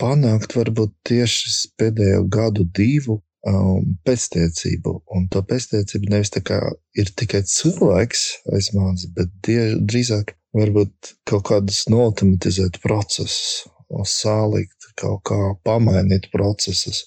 [0.00, 4.96] panākt varbūt tieši pēdējo gadu, divu um, pēctecību.
[5.16, 6.60] Un to pēctecību nevis tā kā
[6.98, 13.64] ir tikai cilvēks aiz manis, bet drīzāk varbūt kaut kādus noautomatizēt procesus,
[14.08, 17.04] sālikt, kaut kā pamainīt procesus,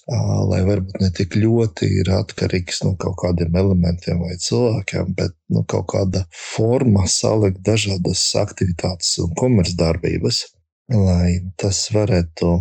[0.48, 5.64] lai varbūt ne tik ļoti ir atkarīgs no kaut kādiem elementiem vai cilvēkiem, bet nu,
[5.68, 10.44] kaut kāda forma salikt dažādas aktivitātes un komercdarbības,
[10.92, 12.52] lai tas varētu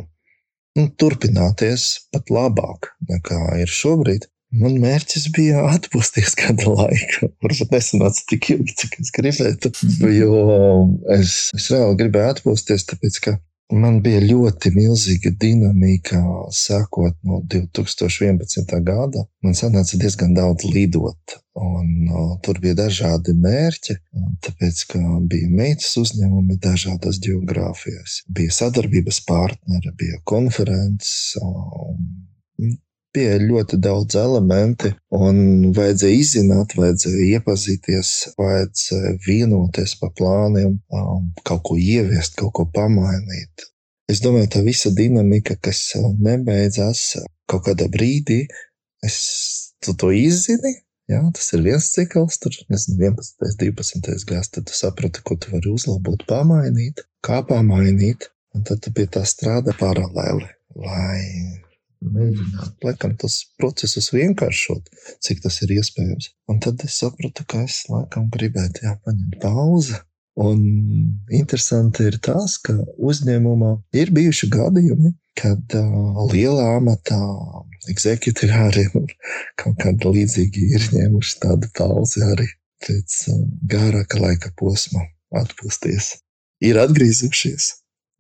[0.78, 4.28] nu, turpināties pat labāk nekā ir šobrīd.
[4.56, 7.28] Man mērķis bija atpūsties kādu laiku.
[7.44, 9.74] Varbūt nesanāca tik ilgi, cik es gribētu.
[10.14, 10.38] Jo
[11.18, 13.34] es, es reāli gribēju atpūsties, tāpēc ka
[13.76, 16.22] man bija ļoti milzīga dinamika
[16.56, 18.72] sākot no 2011.
[18.88, 19.26] gada.
[19.44, 23.98] Man sanāca diezgan daudz lidot, un uh, tur bija dažādi mērķi.
[24.48, 31.36] Tāpēc, ka bija meitas uzņēmumi dažādās geogrāfijās, bija sadarbības partneri, bija konferences.
[33.18, 41.64] Bija ļoti daudz elementi, un vajadzēja izzināt, vajadzēja iepazīties, vajadzēja vienoties par plāniem, um, kaut
[41.66, 43.66] ko ieviest, kaut ko pamainīt.
[44.08, 45.82] Es domāju, tā visa dinamika, kas
[46.22, 47.02] nebeidzās
[47.50, 48.44] kaut kādā brīdī,
[49.04, 49.18] es
[49.82, 50.78] tu to izzini.
[51.08, 54.52] Jā, tas ir viens cikls, tur nezinu, 11, 12 gads.
[54.54, 58.30] Tad tu saproti, ko tu vari uzlabot, pamainīt, kā pamainīt.
[58.54, 60.48] Un tad tu pie tā strādā paralēli,
[60.84, 61.24] lai
[62.14, 64.92] mēģināt laikam, tos procesus vienkāršot,
[65.24, 66.32] cik tas ir iespējams.
[66.52, 69.98] Un tad es sapratu, ka es laikam gribētu jā, paņemt pauzi.
[70.38, 70.60] Un
[71.34, 77.18] interesanti ir tas, ka uzņēmumā ir bijuši gadījumi, kad uh, lielā amatā
[77.90, 79.10] eksekutīvi un
[79.58, 82.48] kaut kāda līdzīga ir ņēmuši tādu pauzi arī
[82.86, 83.42] pēc uh,
[83.74, 85.08] garāka laika posma
[85.42, 86.14] atpūsties.
[86.62, 87.72] Ir atgriezušies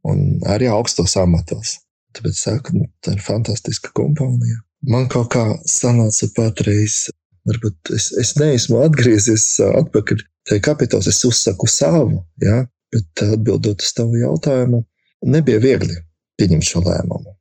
[0.09, 1.77] un arī augstos amatos.
[2.17, 4.61] Tāpēc saku, nu, tā ir fantastiska kompānija.
[4.89, 7.07] Man kaut kā sanāca patreiz,
[7.49, 12.63] varbūt es, es neesmu atgriezies atpakaļ tajā kapitāls, es uzsaku savu, ja?
[12.93, 14.81] bet atbildot uz tavu jautājumu,
[15.27, 15.97] nebija viegli
[16.39, 17.33] pieņemt šo lēmumu.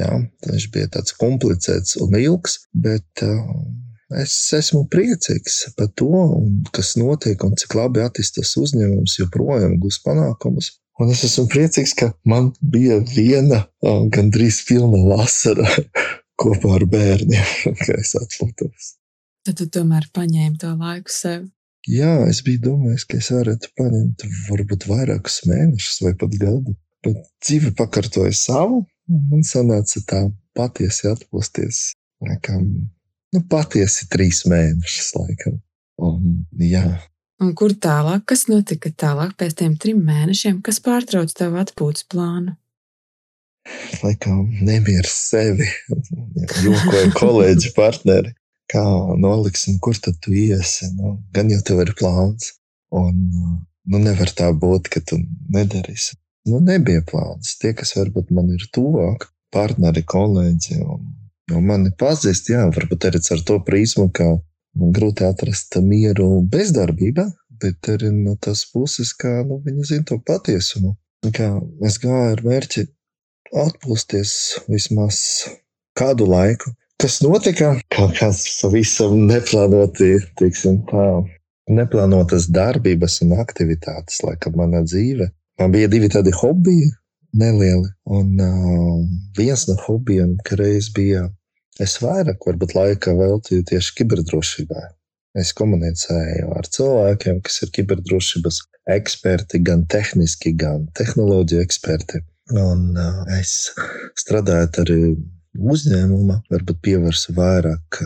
[0.00, 0.16] Ja?
[0.48, 3.42] Viņš bija tāds komplicēts un ilgs, bet uh,
[4.20, 6.24] es esmu priecīgs par to,
[6.74, 10.72] kas notiek un cik labi attīstās uzņēmums, joprojām gūs panākumus.
[11.02, 13.64] Un es esmu priecīgs, ka man bija viena
[14.14, 15.66] gandrīz pilna vasara
[16.40, 17.48] kopā ar bērniem,
[17.82, 18.94] kad es atpūtos.
[19.44, 21.44] Tad tu tomēr paņēmi to laiku sev.
[21.90, 26.76] Jā, es biju domājis, ka es varētu paņemt varbūt vairākus mēnešus vai pat gadu.
[27.04, 30.22] Bet dzīve pakārtoja savu, un man sanāca tā
[30.56, 31.82] patiesi atpūsties.
[32.24, 32.62] Laikam,
[33.34, 35.58] nu, patiesi trīs mēnešus, laikam.
[36.00, 36.86] Un, jā,
[37.42, 42.54] Un kur tālāk, kas notika tālāk pēc tiem trim mēnešiem, kas pārtrauc tavu atpūtas plānu?
[44.04, 45.66] Laikam nemieris sevi,
[46.62, 48.34] jokoja kolēģi partneri.
[48.70, 48.82] Kā
[49.20, 50.88] noliksim, kur tad tu iesi?
[50.96, 52.54] Nu, gan jau tev ir plāns,
[52.94, 55.18] un nu, nevar tā būt, ka tu
[55.52, 56.16] nedarīsi.
[56.48, 57.56] Nu, nebija plāns.
[57.60, 61.04] Tie, kas varbūt man ir tuvāk, partneri, kolēģi, un,
[61.52, 64.32] un mani pazīst, jā, varbūt arī ar to prizmu, ka
[64.74, 67.26] grūti atrast mieru bezdarbībā,
[67.62, 70.96] bet arī no tās puses, kā nu, viņi zina to patiesumu.
[71.34, 71.54] Kā
[71.86, 72.86] es gāju ar mērķi
[73.64, 74.32] atpūsties
[74.68, 75.20] vismaz
[75.96, 76.74] kādu laiku.
[77.00, 77.72] Kas notika?
[77.94, 81.06] Kaut kāds pavisam neplānoti, teiksim tā,
[81.70, 85.30] neplānotas darbības un aktivitātes, laikam, manā dzīvē.
[85.60, 86.90] Man bija divi tādi hobiji,
[87.38, 87.90] nelieli.
[88.10, 89.00] Un uh,
[89.38, 91.28] viens no hobijiem reiz bija
[91.82, 94.84] Es vairāk varbūt laika veltīju tieši kiberdrošībai.
[95.34, 98.60] Es komunicēju ar cilvēkiem, kas ir kiberdrošības
[98.94, 102.20] eksperti, gan tehniski, gan tehnoloģiju eksperti.
[102.54, 103.72] Un uh, es
[104.20, 105.00] strādāju arī
[105.58, 107.98] uzņēmumā, varbūt pievērsu vairāk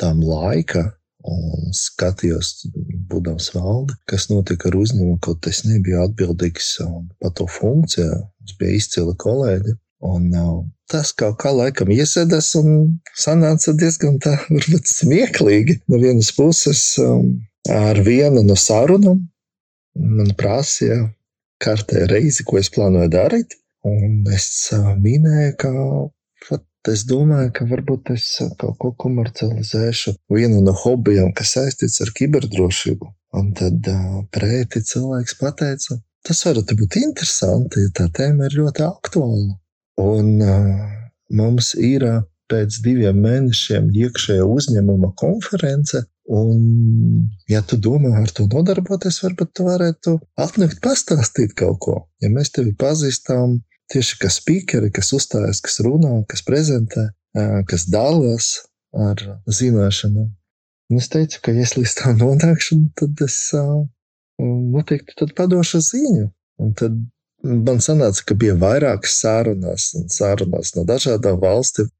[0.00, 0.90] tam laika
[1.24, 2.66] un skatījos,
[3.08, 6.74] būdams valde, kas notika ar uzņēmumu, kaut es nebiju atbildīgs
[7.22, 8.20] par to funkciju.
[8.44, 12.70] Mums bija izcili kolēģi, Un uh, tas kaut kā laikam iesēdās un
[13.16, 15.80] sanāca diezgan tā, varbūt smieklīgi.
[15.88, 17.38] No vienas puses, um,
[17.72, 19.22] ar vienu no sarunām
[19.94, 21.06] man prasīja
[21.64, 23.56] kārtē reizi, ko es plānoju darīt.
[23.88, 26.60] Un es uh, minēju, ka
[26.92, 28.26] es domāju, ka varbūt es
[28.60, 33.08] kaut ko komercializēšu vienu no hobijiem, kas saistīts ar kiberdrošību.
[33.40, 35.96] Un tad uh, prēti cilvēks pateica,
[36.28, 39.54] tas varētu būt interesanti, ja tā tēma ir ļoti aktuāla.
[40.00, 40.40] Un
[41.34, 42.06] mums ir
[42.50, 46.04] pēc diviem mēnešiem iekšējā uzņēmuma konference.
[46.24, 46.60] Un,
[47.52, 51.96] ja tu domā ar to nodarboties, varbūt tu varētu atnākt, pastāstīt kaut ko.
[52.24, 53.58] Ja mēs tevi pazīstam
[53.92, 57.10] tieši kā speakeri, kas uzstājas, kas runā, kas prezentē,
[57.68, 58.54] kas dalās
[58.96, 60.30] ar zināšanām.
[60.94, 63.38] Es teicu, ka, ja es līdz tam nonākšu, tad es
[64.38, 66.28] noteikti tad padošu ziņu.
[66.62, 66.96] Un tad
[67.44, 71.90] man sanāca, ka bija vairākas sarunas un sarunas no dažādām valstīm.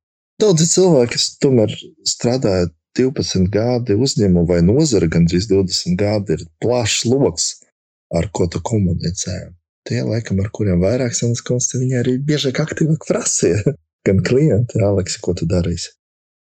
[0.40, 1.74] Daudzi cilvēki, kas tomēr
[2.08, 7.48] strādāja 12 gadi uzņēmumā vai nozara, gandrīz 20 gadi, ir plašs lokus,
[8.14, 9.36] ar ko tu komunicē.
[9.84, 13.74] Tie, laikam, ar kuriem vairāk sanas konsti, viņi arī biežāk aktīvāk prasīja.
[14.06, 15.94] Gan klienti, Aleks, ko tu darīsi?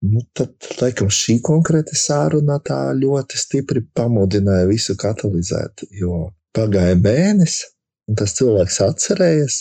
[0.01, 5.85] Nu, tad, laikam, šī konkrēta sāruna tā ļoti stipri pamudināja visu katalizēt.
[5.93, 7.67] Jo pagāja mēnesis,
[8.11, 9.59] un tas cilvēks atcerējās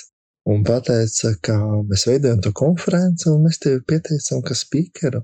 [0.49, 5.21] un teica, ka mēs veidojam to konferenci, un mēs tevi pieteicām kā speakeru.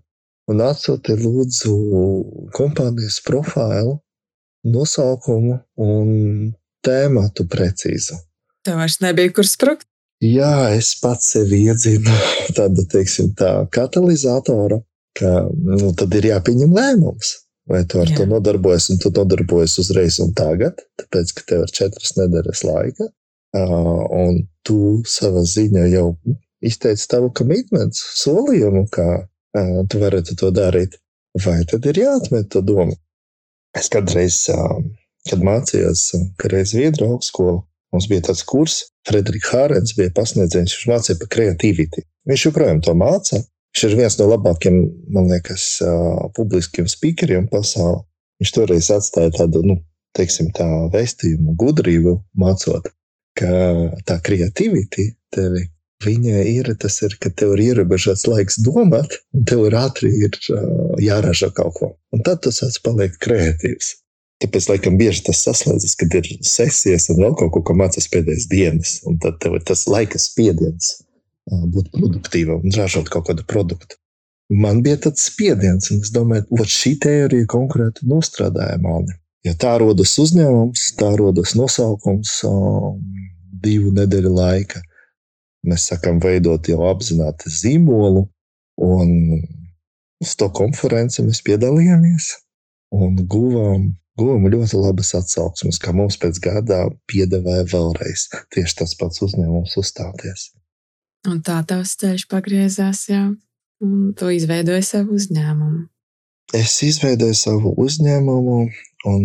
[0.52, 1.72] Un atsūti lūdzu
[2.54, 3.96] kompānijas profilu,
[4.70, 6.10] nosaukumu un
[6.86, 8.20] tēmatu precīzu.
[8.66, 9.88] Tev vairs nebija kur sprukt?
[10.22, 12.14] Jā, es pats sevi iedzinu
[12.58, 14.84] tādu, teiksim, tā katalizatoru
[15.16, 17.34] ka nu, tad ir jāpieņem lēmums.
[17.70, 18.20] Vai tu ar Jā.
[18.20, 23.08] to nodarbojies, un tu nodarbojies uzreiz un tagad, tāpēc, ka tev ir četras nedēļas laika,
[23.56, 24.78] un tu
[25.10, 26.10] savā ziņā jau
[26.66, 29.08] izteici tavu komitmentu, solījumu, ka
[29.90, 31.00] tu varētu to darīt.
[31.42, 32.96] Vai tad ir jāatmet to domu?
[33.76, 34.46] Es kādreiz,
[35.28, 36.06] kad mācījos
[36.40, 42.06] Kareizes Viedru augstskolu, mums bija tāds kurs, Frederiks Hārens bija pasniedzējis, viņš mācīja par kreativitāti.
[42.30, 43.42] Viņš joprojām to māca,
[43.76, 44.76] Viņš ir viens no labākajiem,
[45.12, 45.64] man liekas,
[46.38, 48.06] publiskiem speakeriem pasaulē.
[48.40, 49.76] Viņš toreiz atstāja tādu, nu,
[50.16, 52.88] teiksim, tā vēstījumu, gudrību mācot,
[53.36, 53.50] ka
[54.08, 55.66] tā kreativitāte tevi.
[56.06, 60.40] Viņa ir tas, ir, ka tev ir ierobežots laiks domāt, un tev ir ātri ir,
[60.56, 61.92] uh, jāražo kaut ko.
[62.16, 63.98] Un tad tu sāc palikt kreatīvs.
[64.44, 68.48] Tāpēc, laikam, bieži tas saslēdzas, kad ir sesijas un vēl kaut ko, ko mācās pēdējās
[68.52, 70.98] dienas, un tad tev ir tas laika spiediens
[71.46, 73.98] būt produktīvam un ražot kaut kādu produktu.
[74.50, 79.16] Man bija tāds spiediens, un es domāju, ka šī teorija konkrēti nostrādāja mani.
[79.46, 83.02] Ja tā rodas uzņēmums, tā rodas nosaukums um,
[83.66, 84.82] divu nedēļu laika.
[85.66, 88.28] Mēs sākam veidot jau apzināti zīmolu,
[88.86, 89.14] un
[90.22, 92.32] uz to konferenci mēs piedalījāmies
[92.96, 93.88] un guvām,
[94.20, 100.52] guvām ļoti labas atsauksmes, kā mums pēc gada piedāvāja vēlreiz tieši tas pats uzņēmums uzstāties.
[101.30, 103.24] Un tā tavs ceļš pagriezās, jā,
[103.82, 105.86] un tu izveidoji savu uzņēmumu.
[106.54, 108.58] Es izveidoju savu uzņēmumu,
[109.10, 109.24] un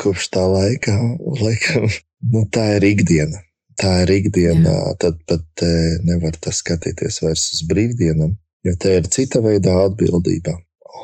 [0.00, 0.96] kopš tā laika,
[1.40, 1.86] laikam,
[2.32, 3.44] nu, tā ir ikdiena.
[3.80, 4.94] Tā ir ikdiena, jā.
[5.00, 5.62] tad pat
[6.04, 8.34] nevar tas skatīties vairs uz brīvdienām,
[8.66, 10.52] jo te ir cita veida atbildība,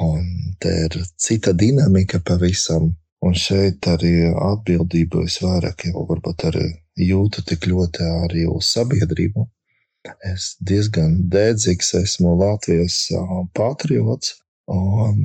[0.04, 0.26] un
[0.60, 2.92] te ir cita dinamika pavisam.
[3.24, 6.66] Un šeit arī atbildību es vairāk jau varbūt arī
[7.00, 9.46] jūtu tik ļoti arī uz sabiedrību,
[10.26, 12.98] Es diezgan dedzīgs esmu Latvijas
[13.56, 14.36] patriots,
[14.72, 15.20] un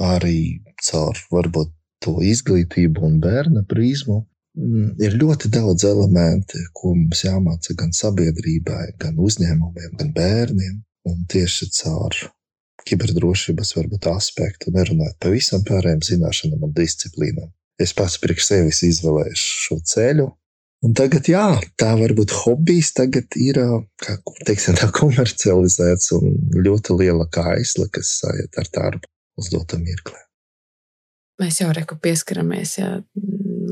[0.00, 1.72] arī caur varbūt
[2.04, 4.24] to izglītību un bērna prizmu.
[4.58, 10.80] Mm, ir ļoti daudz elementu, ko mums jāmāca gan sabiedrībai, gan uzņēmumiem, gan bērniem.
[11.08, 12.16] Un tieši caur
[12.88, 17.48] kiberdrošības varbūt aspektu, nerunājot par visam pārējiem zināšanām un disciplīnām.
[17.80, 20.26] Es pats priekš sevis izvēlēju šo ceļu,
[20.80, 21.44] Un tagad, jā,
[21.76, 23.58] tā varbūt hobijs tagad ir
[24.00, 24.16] kā,
[24.48, 30.16] teiksim, tā komercializēts un ļoti liela kaisla, kas aiziet ar darbu uz dotu mirkli.
[31.40, 32.88] Mēs jau reku pieskaramies jā,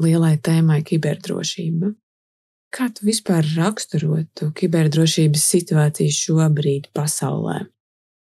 [0.00, 1.92] lielai tēmai kiberdrošība.
[2.72, 7.62] Kā tu vispār raksturotu kiberdrošības situāciju šobrīd pasaulē?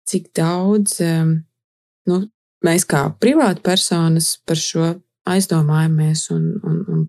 [0.07, 2.19] Cik daudz nu,
[2.63, 4.93] mēs kā privātpersonas par šo
[5.27, 7.03] aizdomājamies un, un, un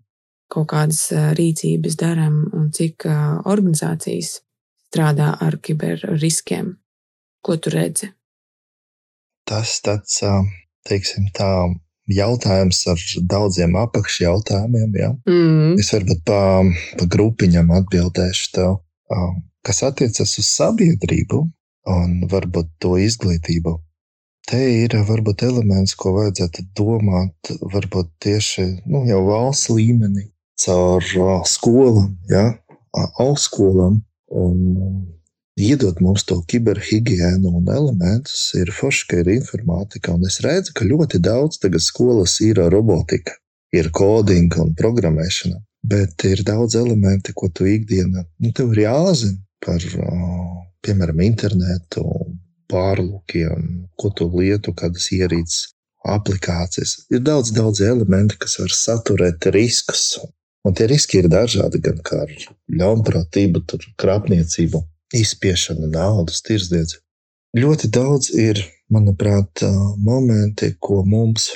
[0.53, 1.07] kaut kādas
[1.39, 4.41] rīcības darām un cik organizācijas
[4.93, 6.75] strādā ar kiberriskiem.
[7.43, 8.13] Ko tu redzi?
[9.49, 10.21] Tas tāds,
[10.87, 11.49] teiksim, tā
[12.11, 14.99] jautājums ar daudziem apakšjautājumiem.
[14.99, 15.11] Ja?
[15.29, 15.79] Mm.
[15.81, 16.41] Es varbūt pa,
[16.99, 18.77] pa grupiņam atbildēšu tev,
[19.67, 21.43] kas attiecas uz sabiedrību
[21.93, 23.79] un varbūt to izglītību.
[24.51, 30.32] Te ir varbūt elements, ko vajadzētu domāt, varbūt tieši nu, jau valsts līmenī,
[30.63, 31.05] caur
[31.49, 32.51] skolām, ja,
[32.95, 34.01] augstskolām.
[34.33, 34.59] Un
[35.61, 40.15] iedot mums to kiberhigiēnu un elementus, ir forši, ka ir informātika.
[40.17, 43.37] Un es redzu, ka ļoti daudz tagad skolas ir robotika,
[43.77, 45.61] ir kodinga un programmēšana.
[45.83, 49.83] Bet ir daudz elementi, ko tu ikdienā, nu, tev ir jāzina par,
[50.87, 52.05] piemēram, internetu,
[52.73, 55.73] pārlūkiem, ko tu lietu, kādas ierīces,
[56.09, 56.95] aplikācijas.
[57.13, 60.15] Ir daudz, daudz elementi, kas var saturēt riskus
[60.63, 62.23] Un tie riski ir dažādi, gan kā
[62.71, 63.65] ļaunprātība,
[63.99, 64.83] krāpniecība,
[65.19, 67.03] izspiešana, naudas, tirdzniecība.
[67.59, 69.65] Ļoti daudz ir, manuprāt,
[70.01, 71.51] momenti, ko mums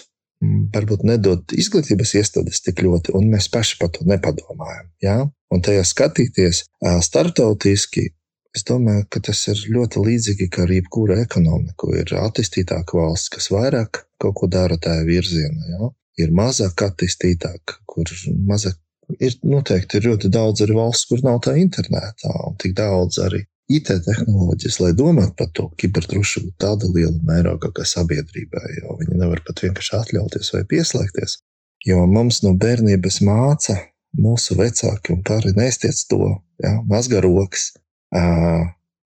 [0.75, 4.91] varbūt nedod izglītības iestādes tik ļoti, un mēs paši par to nepadomājam.
[5.03, 5.17] Ja?
[5.55, 6.65] Un tajā skatīties
[7.07, 8.11] starptautiski,
[8.57, 11.95] es domāju, ka tas ir ļoti līdzīgi kā ar jebkuru ekonomiku.
[11.97, 15.71] Ir attīstītāka valsts, kas vairāk kaut ko dara tajā virzienā.
[15.77, 15.93] Ja?
[16.21, 18.11] Ir mazāk attīstītāka, kur
[18.49, 18.77] mazāk
[19.21, 23.45] ir noteikti ir ļoti daudz arī valsts, kur nav tā internetā, un tik daudz arī
[23.73, 29.43] IT tehnoloģijas, lai domātu par to kiberdrošību tāda liela mērogā kā sabiedrībai, jo viņi nevar
[29.47, 31.41] pat vienkārši atļauties vai pieslēgties.
[31.87, 33.81] Jo mums no bērnības māca
[34.19, 36.31] mūsu vecāki un pāri nestiec to,
[36.63, 37.73] ja, mazgā rokas,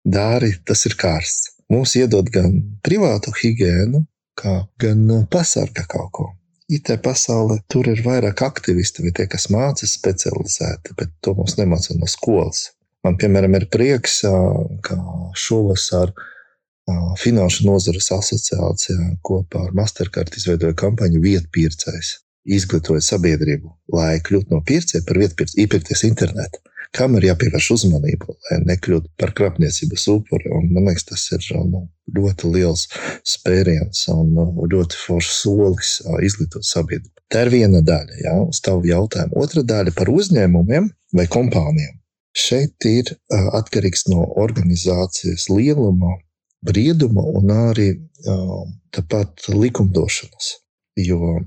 [0.04, 1.56] dāri, tas ir karsts.
[1.72, 4.04] Mums iedod gan privātu higiēnu,
[4.84, 6.28] gan pasargā kaut ko.
[6.70, 11.98] IT pasaulē tur ir vairāk aktivisti vai tie, kas mācās specializēti, bet to mums nemācās
[11.98, 12.70] no skolas.
[13.02, 14.20] Man, piemēram, ir prieks,
[14.86, 14.98] ka
[15.34, 16.14] šovasar
[17.22, 22.16] Finanšu nozares asociācijā kopā ar Mastercard izveidoja kampaņu Vietpircējs.
[22.42, 26.58] Izglītoja sabiedrību, lai kļūtu no pircēja par vietpircēju, iepirkties internetā.
[26.92, 30.50] Kam ir jāpievērš uzmanība, lai nekļūtu par krāpniecības upuri?
[30.52, 32.84] Un, man liekas, tas ir nu, ļoti liels
[33.24, 35.94] spēriens un nu, ļoti foršs solis
[36.28, 37.14] izglītot sabiedrību.
[37.32, 39.38] Tā ir viena daļa, ja, uz tavu jautājumu.
[39.40, 41.96] Otra daļa par uzņēmumiem vai kompānijām.
[42.36, 46.18] Šeit ir atkarīgs no organizācijas lieluma,
[46.64, 47.88] brieduma un arī
[48.92, 50.58] tāpat likumdošanas.
[51.00, 51.38] Jo,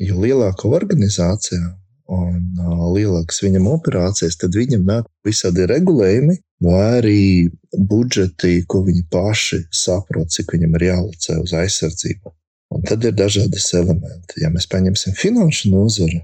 [0.00, 1.72] jo lielāka organizācija
[2.10, 2.60] un
[2.96, 6.36] lielākas viņam operācijas, tad viņam nāk visādi regulējumi,
[6.66, 7.22] vai arī
[7.72, 12.34] budžeti, ko viņi paši saprot, cik viņam ir jālicē uz aizsardzību.
[12.74, 14.42] Un tad ir dažādas elementi.
[14.42, 16.20] Ja mēs paņemsim finanšu nozari,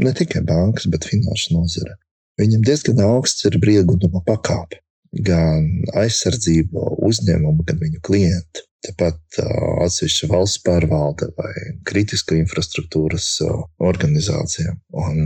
[0.00, 1.96] ne tikai bankas, bet finanšu nozari,
[2.38, 4.78] Viņam diezgan augsts ir brīvguduma pakāpe.
[5.26, 5.66] Gan
[5.98, 8.67] aizsardzība uzņēmumu, gan viņu klientu.
[8.86, 9.40] Tāpat
[9.84, 11.52] atsevišķa valsts pārvalde vai
[11.88, 13.26] kritiska infrastruktūras
[13.82, 14.76] organizācija.
[15.02, 15.16] Un,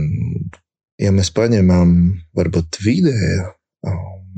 [0.97, 1.91] ja mēs paņemam
[2.33, 3.51] varbūt vidēju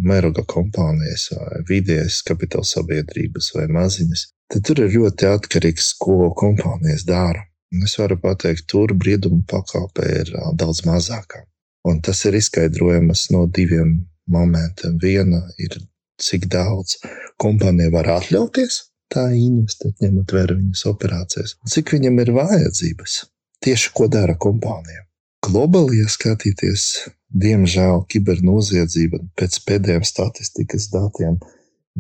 [0.04, 7.06] mēroga kompānijas vai vidējas kapitāla sabiedrības vai maziņas, tad tur ir ļoti atkarīgs, ko kompānijas
[7.08, 7.46] dara.
[7.84, 11.46] Es varu pateikt, tur brieduma pakāpe ir daudz mazāka.
[11.88, 13.98] Un tas ir izskaidrojams no diviem
[14.32, 15.00] momentiem.
[15.02, 15.78] Viena ir,
[16.22, 16.98] cik daudz
[17.42, 18.82] kompānija var atļauties
[19.16, 23.18] tā investēt, ņemot vērā viņas operācijas, cik viņam ir vajadzības.
[23.66, 25.06] Tieši ko dara kompānija.
[25.46, 26.86] Globāli, ja skatīties,
[27.30, 31.40] diemžēl kibernoziedzība pēc pēdējiem statistikas datiem,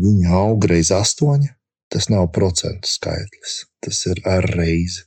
[0.01, 1.51] viņa aug reiz astoņi.
[1.93, 5.05] Tas nav procentu skaitlis, tas ir ar reizi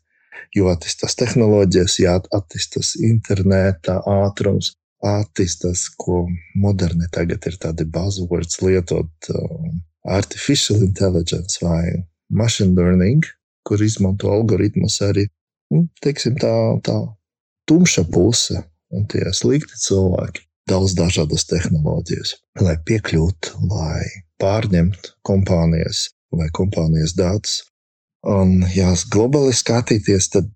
[0.57, 6.25] jo attīstās tehnoloģijas, jāattīstās interneta ātrums, attīstās, ko
[6.59, 9.79] moderni tagad ir tādi buzzwords lietot, um,
[10.09, 13.25] artificial intelligence vai machine learning,
[13.67, 15.27] kur izmanto algoritmus arī,
[15.75, 16.53] nu, teiksim, tā,
[16.85, 16.99] tā
[17.69, 18.63] tumša puse
[18.95, 20.45] un tie slikti cilvēki.
[20.69, 24.05] Daudz dažādas tehnoloģijas, lai piekļūtu, lai
[24.41, 27.63] pārņemtu kompānijas vai kompānijas datus,
[28.27, 30.49] Un, ja globāli skatīties, tad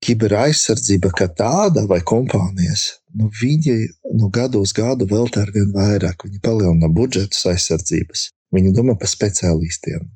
[0.00, 3.76] kiberaizsardzība kā tāda vai kompānijas, nu, viņi
[4.16, 6.24] no gadu uz gadu veltā ar vien vairāk.
[6.24, 8.30] Viņi palielina budžetus aizsardzības.
[8.54, 10.06] Viņi domā par speciālistiem,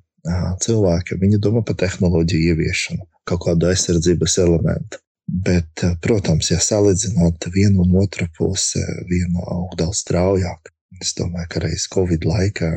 [0.64, 5.00] cilvēkiem, viņi domā par tehnoloģiju ieviešanu, kaut kādu aizsardzības elementu.
[5.24, 10.68] Bet, protams, ja salīdzināt vienu un otru pusi, viena aug daudz straujāk.
[11.00, 12.70] Es domāju, ka reiz Covid laikā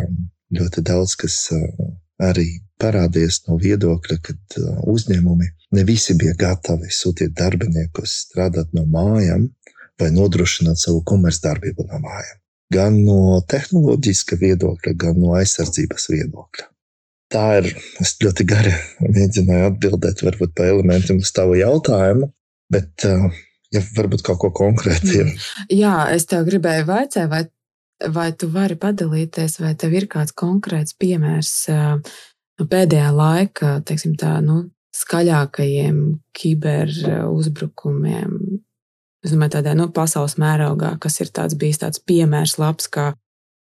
[0.55, 1.41] ļoti daudz kas
[2.23, 2.47] arī
[2.81, 9.47] parādījies no viedokļa, ka uh, uzņēmumi ne visi bija gatavi sūtīt darbiniekus strādāt no mājām
[9.99, 12.37] vai nodrošināt savu komercdarbību no mājām.
[12.73, 16.67] Gan no tehnoloģiska viedokļa, gan no aizsardzības viedokļa.
[17.31, 17.69] Tā ir.
[18.03, 22.29] Es ļoti gari mēģināju atbildēt, varbūt pa elementiem uz tavu jautājumu,
[22.71, 23.27] bet uh,
[23.75, 25.25] ja varbūt kaut ko konkrēti.
[25.83, 27.43] Jā, es tev gribēju vaicāt, vai,
[28.13, 34.37] vai tu vari padalīties, vai tev ir kāds konkrēts piemērs nu, pēdējā laika, teiksim tā,
[34.45, 34.65] nu,
[34.97, 35.99] skaļākajiem
[36.37, 36.93] kiber
[37.29, 38.61] uzbrukumiem.
[39.27, 43.09] Es domāju, tādā nu, pasaules mērogā, kas ir tāds bijis tāds piemērs, labs kā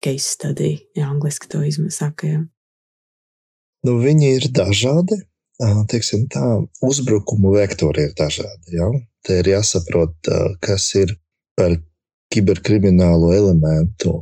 [0.03, 2.27] case study, ja angliski to izsaka.
[2.27, 2.41] Ja.
[3.87, 5.21] Nu, viņi ir dažādi.
[5.93, 6.43] Teiksim, tā,
[6.83, 8.75] uzbrukumu vektori ir dažādi.
[8.75, 8.89] Ja?
[9.23, 10.33] Te ir jāsaprot,
[10.65, 11.15] kas ir
[11.55, 11.77] par
[12.35, 14.17] kiberkriminālu elementu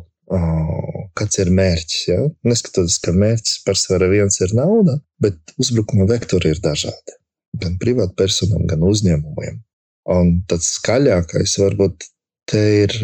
[1.17, 2.03] kāds ir mērķis.
[2.11, 2.21] Ja?
[2.47, 7.17] Neskatoties, ka mērķis pārsvarā viens ir nauda, bet uzbrukuma vektori ir dažādi.
[7.61, 9.63] Gan privātpersonām, gan uzņēmumiem.
[10.11, 12.09] Un tāds skaļākais varbūt
[12.51, 12.95] te ir,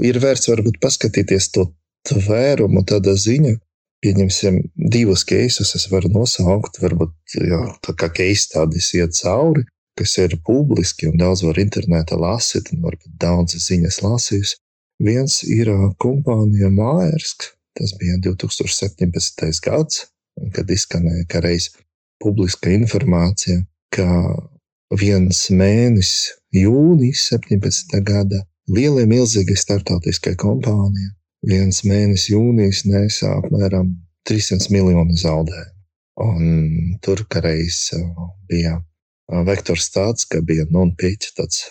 [0.00, 1.66] ir vērts varbūt paskatīties to
[2.08, 3.58] tvērumu, tāda ziņa.
[4.00, 4.54] Pieņemsim
[4.94, 9.66] divus keisus, es varu nosaukt, varbūt jā, tā kā keisi tādas iet cauri,
[10.00, 14.56] kas ir publiski un daudz var internetā lasīt, un varbūt daudz ziņas lasījusi.
[15.04, 15.68] Viens ir
[16.00, 19.60] kompānija Maersk, tas bija 2017.
[19.66, 20.06] gads,
[20.56, 21.68] kad izskanēja kā reiz
[22.20, 23.60] publiska informācija,
[23.92, 24.08] ka
[24.98, 28.00] viens mēnesis, jūnijas 17.
[28.06, 31.10] gada, lielai milzīgai startautiskai kompānijai
[31.46, 33.94] viens mēnesis jūnijas nesā apmēram
[34.28, 35.76] 300 miljonu zaudējumu.
[36.20, 37.78] Un tur reiz
[38.50, 38.74] bija
[39.46, 41.62] vektors tāds, ka bija non-pitch, tāds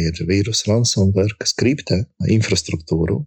[0.00, 2.00] ir vīrusu ransomware, kas kriptē
[2.32, 3.18] infrastruktūru,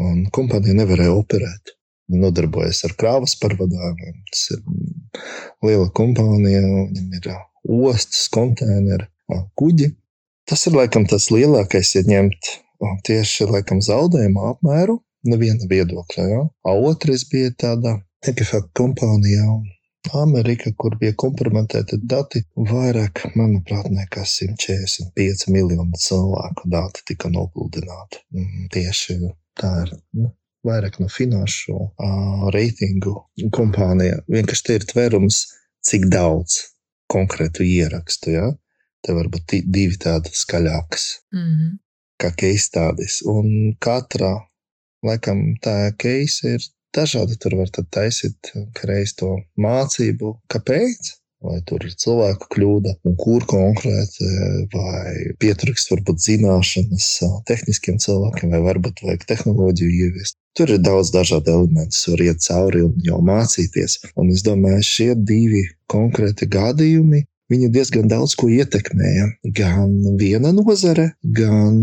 [0.00, 1.74] un kompānija nevarēja operēt.
[2.06, 4.20] Nodarbojas ar krāvas pārvadājumiem.
[4.30, 4.60] Tas ir
[5.66, 7.28] liela kompānija, viņiem ir
[7.68, 9.08] ostas, konteineri,
[9.58, 9.90] kuģi.
[10.46, 12.52] Tas ir laikam tas lielākais, ja ņemt
[13.06, 16.26] tieši laikam, zaudējumu apmēru, neviena viedokļa.
[16.30, 16.42] Ja?
[16.66, 17.96] A otrs bija tādā
[18.26, 19.46] Ekifa kompānijā,
[20.14, 28.22] Amerika, kur bija kompromitēti dati, vairāk, manuprāt, nekā 145 miljonu cilvēku dati tika nopludināti.
[28.34, 29.18] Mm, tieši
[29.58, 29.94] tā ir.
[30.14, 30.30] Nu,
[30.66, 33.16] vairāk no finanšu uh, reitingu
[33.54, 34.22] kompānijā.
[34.30, 35.42] Vienkārši tie ir tvērums,
[35.86, 36.62] cik daudz
[37.12, 38.32] konkrētu ierakstu.
[38.36, 38.46] Ja?
[39.02, 41.02] Te var būt divi tādi skaļāki,
[41.34, 41.74] mm -hmm.
[42.22, 43.20] kā case tādas.
[43.22, 44.32] Un katrā,
[45.06, 47.36] laikam, tā case ir dažādi.
[47.38, 48.52] Tur var taisīt
[48.84, 51.14] reiz to mācību, kāpēc.
[51.44, 54.28] Vai tur ir cilvēka kļūda, un kur konkrēti,
[54.72, 57.08] vai pietrūkst varbūt zināšanas
[57.50, 60.38] tehniskiem cilvēkiem, vai varbūt vajag tehnoloģiju ieviest.
[60.56, 64.00] Tur ir daudz dažādu elementu, var iet cauri un jau mācīties.
[64.16, 69.28] Un es domāju, šie divi konkrēti gadījumi Viņa diezgan daudz ko ietekmēja.
[69.54, 71.76] Gan viena nozare, gan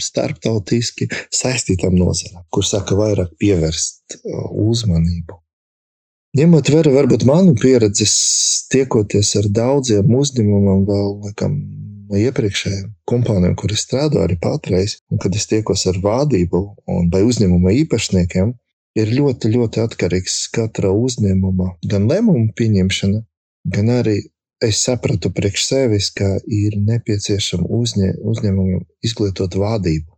[0.00, 5.41] starptautiski saistītām nozarēm, kur saka vairāk pievērst uzmanību.
[6.32, 8.06] Ņemot vērā varbūt manu pieredzi,
[8.72, 11.56] tiekoties ar daudziem uzņēmumiem, vēl laikam,
[12.08, 16.62] no iepriekšējiem kompānijām, kur es strādāju arī patreiz, un kad es tiekos ar vadību
[17.12, 18.54] vai uzņēmuma īpašniekiem,
[18.96, 23.20] ir ļoti, ļoti atkarīgs katra uzņēmuma gan lēmumu pieņemšana,
[23.76, 24.16] gan arī
[24.64, 30.08] es sapratu priekš sevis, ka ir nepieciešama uzņē, uzņēmumam izglītot vadību.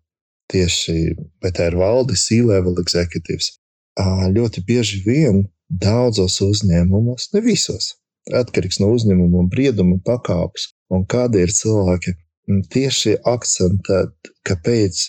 [0.55, 0.95] Tieši
[1.43, 3.57] tā ir valdes, C-level executives.
[3.99, 7.95] Ļoti bieži vien daudzos uzņēmumos, ne visos,
[8.33, 12.15] atkarīgs no uzņēmuma brieduma pakāpes un kādi ir cilvēki,
[12.73, 15.05] tieši akcentēt, kāpēc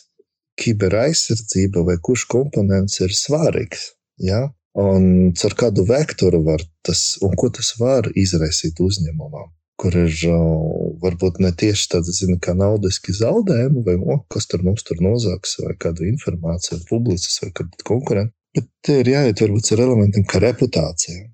[0.61, 3.91] kiberaizsardzība vai kurš komponents ir svarīgs.
[4.23, 4.47] Ja?
[4.75, 10.15] Un ar kādu vektoru var tas, un ko tas var izraisīt uzņēmumam, kur ir
[11.03, 15.57] varbūt ne tieši tāda, zina, kā naudiski zaudējumi, vai o, kas tur mums tur nozāks,
[15.63, 18.35] vai kādu informāciju, publicis vai kādu konkurentu.
[18.55, 21.25] Bet te ir jāiet varbūt ar elementiem kā reputācija,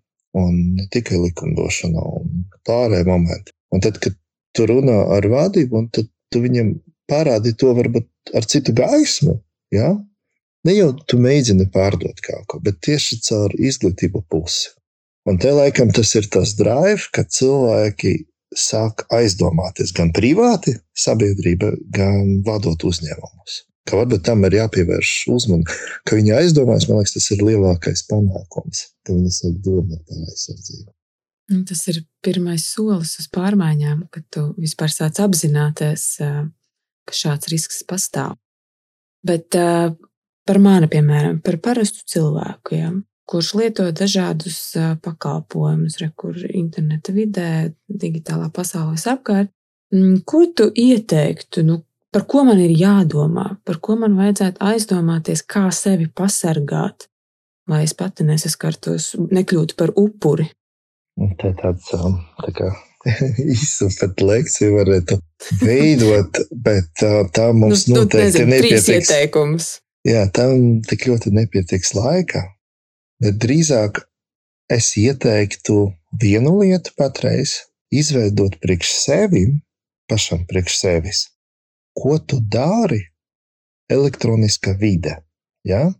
[0.41, 3.53] un ne tikai likumdošana un pārējie momenti.
[3.71, 4.15] Un tad, kad
[4.55, 6.73] tu runā ar vadību, tad tu viņam
[7.11, 9.37] parādi to varbūt ar citu gaismu,
[9.75, 9.93] ja?
[10.67, 14.69] Ne jau tu mēģini pārdot kaut ko, bet tieši caur izglītību pusi.
[15.29, 18.13] Un te laikam tas ir tas drive, ka cilvēki
[18.57, 23.61] sāk aizdomāties gan privāti sabiedrība, gan vadot uzņēmumus.
[23.89, 25.75] Ka varbūt tam ir jāpievērš uzmanība,
[26.05, 30.91] ka viņi aizdomās, man liekas, tas ir lielākais panākums, ka viņi sāk domāt par aizsardzību.
[31.51, 37.81] Nu, tas ir pirmais solis uz pārmaiņām, kad tu vispār sāc apzināties, ka šāds risks
[37.89, 38.37] pastāv.
[39.25, 42.93] Bet par mani, piemēram, par parastu cilvēku, ja,
[43.31, 44.59] kurš lieto dažādus
[45.03, 47.49] pakalpojumus, re, kur interneta vidē,
[47.87, 49.51] digitālā pasaulē apkārt.
[49.91, 51.65] Mm, ko tu ieteiktu?
[51.67, 57.07] Nu, par ko man ir jādomā, par ko man vajadzētu aizdomāties, kā sevi pasargāt,
[57.71, 60.49] lai es pati nesaskartos, nekļūtu par upuri?
[61.39, 62.71] Tā ir tāds tā kā
[63.41, 65.17] īsa pat lekcija varētu
[65.61, 67.05] veidot, bet
[67.35, 68.85] tā mums nu, noteikti nu, nepietiks.
[68.87, 69.71] Trīs ieteikumus.
[70.07, 72.45] Jā, tam tik ļoti nepietiks laika,
[73.21, 74.01] bet drīzāk
[74.71, 75.91] es ieteiktu
[76.21, 77.59] vienu lietu patreiz,
[77.93, 79.45] izveidot priekš sevi,
[80.09, 81.25] pašam priekš sevis,
[82.01, 83.01] ko tu dari
[83.91, 85.19] elektroniskā vide.
[85.67, 85.91] Ja?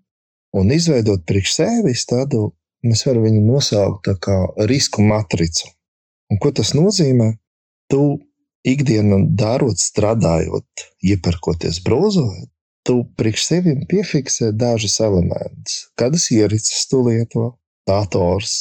[0.58, 2.50] Un izveidot priekš sevis tādu,
[2.84, 5.70] mēs varam viņu nosaukt par risku matricu.
[6.32, 7.34] Un ko tas nozīmē?
[7.92, 8.02] Tu
[8.68, 12.50] ikdienā darot, strādājot, iepērkoties, brozojot,
[12.88, 15.88] tu priekš sevi piefiksē dažus elementus.
[16.00, 17.52] Kādas ierīces tu lieto?
[17.90, 18.54] Dators,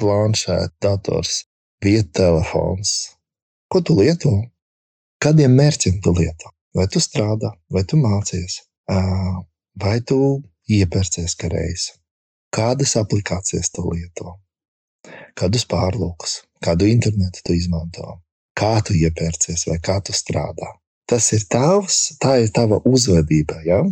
[0.00, 1.42] planšēta, dators,
[1.82, 3.12] vieta telefons.
[3.68, 4.38] Ko tu lieto?
[5.22, 6.50] Kādiem mērķiem tu lieto?
[6.74, 8.62] Vai tu strādā, vai tu mācies,
[9.84, 10.18] vai tu
[10.68, 11.90] iepērcies reiz?
[12.52, 14.38] Kādas aplikācijas tu lieto?
[15.38, 18.20] Kādus pārlūkus, kādu internetu tu izmanto?
[18.58, 20.72] Kā tu iepērcies vai kā tu strādā?
[21.12, 23.60] tas ir tavs, tā ir tava uzvedība.
[23.66, 23.82] Ja?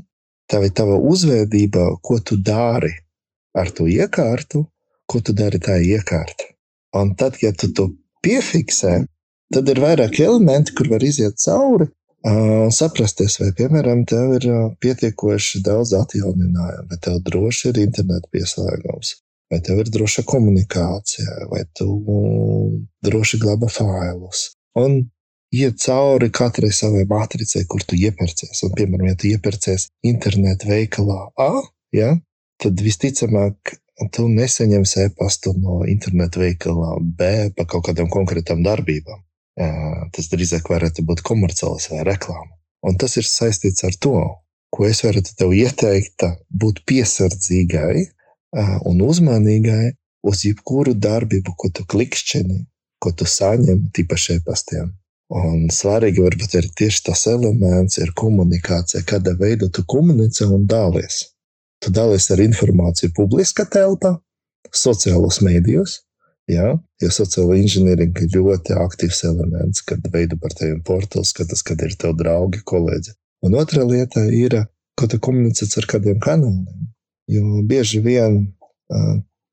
[0.51, 2.95] Tā ir tava uzvedība, ko tu dari
[3.57, 4.64] ar to iekārtu,
[5.11, 6.49] ko tu dari tā iekārta.
[6.97, 7.91] Un tad, ja tu to
[8.24, 9.03] piefiksē,
[9.55, 11.90] tad ir vairāk elementi, kur var iziet cauri
[12.28, 14.46] un saprasties, vai, piemēram, tev ir
[14.84, 19.14] pietiekoši daudz atjauninājumu, vai tev droši ir interneta pieslēgums,
[19.51, 21.88] vai tev ir droša komunikācija, vai tu
[23.07, 24.51] droši glabā failus.
[24.76, 25.01] Un
[25.51, 28.61] iet cauri katrai savai matricai, kur tu iepērcies.
[28.66, 31.53] Un, piemēram, ja tu iepērcies internetu veikalā A,
[31.96, 32.14] ja,
[32.61, 33.78] tad visticamāk
[34.14, 39.24] tu nesaņemsi e-pastu no internetu veikalā B par kaut kādām konkrētām darbībām.
[39.61, 42.54] Tas drīzāk varētu būt komerciāls vai reklāma.
[42.86, 44.16] Un tas ir saistīts ar to,
[44.72, 48.06] ko es varu tev ieteikt, būt piesardzīgai
[48.88, 49.92] un uzmanīgai
[50.26, 52.64] uz jebkuru darbību, ko tu klikšķini,
[53.00, 54.90] ko tu saņem tīpaši e-pastiem.
[55.30, 61.22] Un svarīgi varbūt ir tieši tas elements, ir komunikācija, kāda veidā tu komunicē un dalies.
[61.80, 64.16] Tu dalies ar informāciju publiskā telpā,
[64.74, 66.00] sociālos mēdījos,
[66.51, 66.74] Ja?
[67.03, 71.94] Jo sociāla inženierija ir ļoti aktīvs elements, kad veido par tevi portāls, skatas, kad ir
[72.01, 73.14] tev draugi, kolēģi.
[73.46, 74.57] Un otra lieta ir,
[74.98, 76.88] ko tu komunicē ar kādiem kanāliem.
[77.30, 78.42] Jo bieži vien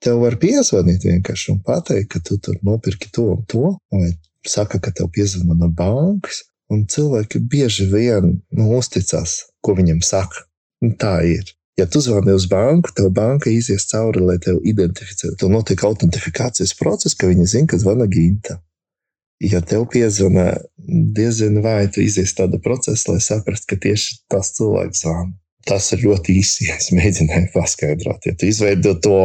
[0.03, 4.11] tev var piezvanīt vienkārši un pateikt, ka tu tur nopirki to un to, vai
[4.47, 6.43] saka, ka tev piezvana no bankas.
[6.67, 10.43] Un cilvēki bieži vien nu, uzticas, ko viņam saka.
[10.83, 11.53] Un tā ir.
[11.77, 15.35] Ja tu zvani uz banku, tev banka izies cauri, lai tevi identificētu.
[15.37, 18.57] Tur notiek autentifikācijas process, ka viņi zina, ka zvana Ginta.
[19.45, 20.55] Ja tev piezvana,
[21.17, 25.35] diezgan vai tu izies tādu procesu, lai saprastu, ka tieši tas cilvēks zvana.
[25.69, 28.25] Tas ir ļoti īsi, es mēģināju paskaidrot.
[28.25, 29.19] Ja tu izveido to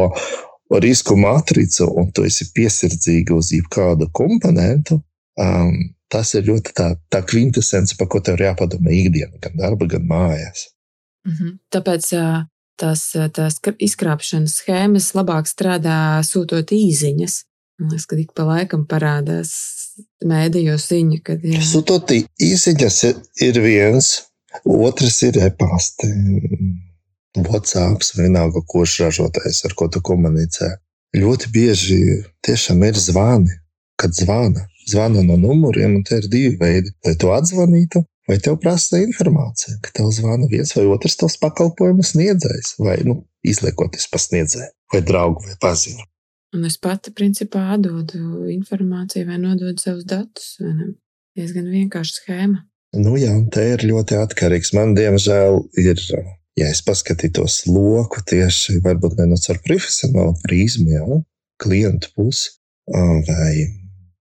[0.83, 4.99] risku matricu un tu esi piesardzīga uz jebkādu komponentu,
[5.41, 5.73] um,
[6.13, 10.05] tas ir ļoti tā, tā kvintesence, par ko tev ir jāpadomā ikdienā, gan darba, gan
[10.05, 10.67] mājās.
[11.27, 11.57] Mhm.
[11.71, 12.09] Tāpēc
[12.79, 13.05] tās,
[13.35, 17.39] tās izkrāpšanas schēmas labāk strādā sūtot īsiņas.
[17.81, 19.53] Man liekas, ka ik pa laikam parādās
[20.25, 21.43] mēdījos ziņa, kad.
[21.45, 21.61] Jā.
[21.65, 22.99] Sūtot īsiņas
[23.43, 24.13] ir viens,
[24.63, 26.09] otrs ir e-pasta.
[27.33, 30.75] WhatsApp, vienalga, kurš ražotājs, ar ko tu komunicē.
[31.17, 31.97] Ļoti bieži
[32.45, 33.55] tiešām ir zvani,
[33.97, 34.67] kad zvana.
[34.89, 36.91] Zvana no numuriem, un te ir divi veidi.
[37.05, 42.05] Lai tu atzvanītu, vai tev prasa informācija, ka tev zvana viens vai otrs tavs pakalpojumu
[42.07, 46.05] sniedzējs, vai nu, izliekoties pasniedzēju, vai draugu vai paziņu.
[46.53, 50.53] Un es pati, principā, atdodu informāciju vai nododu savus datus.
[51.33, 52.61] Diezgan vienkārša schēma.
[52.93, 54.69] Nu, jā, un te ir ļoti atkarīgs.
[54.77, 56.01] Man, diemžēl, ir,
[56.59, 61.23] ja es paskatītos loku tieši varbūt ne no caur profesionālu prizmu, jau
[61.63, 62.53] klientu pusi
[62.85, 63.65] vai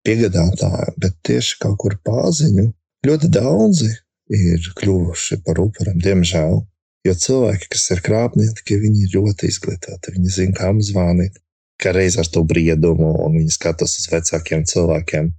[0.06, 2.70] piegādātāju, bet tieši kaut kur pārziņu
[3.02, 3.88] Ļoti daudzi
[4.30, 6.60] ir kļuvuši par upuriem, diemžēl.
[7.02, 10.12] Jo cilvēki, kas ir krāpnieki, viņi ir ļoti izglītoti.
[10.14, 11.40] Viņi zina, kā zvanīt,
[11.82, 15.32] kā reiz ar to briedumu, un viņi skatās uz vecākiem cilvēkiem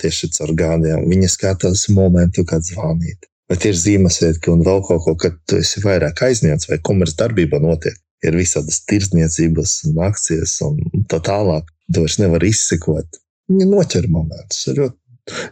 [0.00, 1.04] tieši caur gādiem.
[1.10, 3.28] Viņi skatās momentu, kad zvanīt.
[3.52, 7.96] Bet ir zīmesvietki un vēl kaut ko, kad tu esi vairāk aizņemts vai komercdarbība notiek.
[8.24, 11.68] Ir visādas tirdzniecības un akcijas un tā tālāk.
[11.92, 13.20] Tu vairs nevari izsekot.
[13.52, 14.64] Viņi noķer momentus.
[14.72, 14.96] Ir ļoti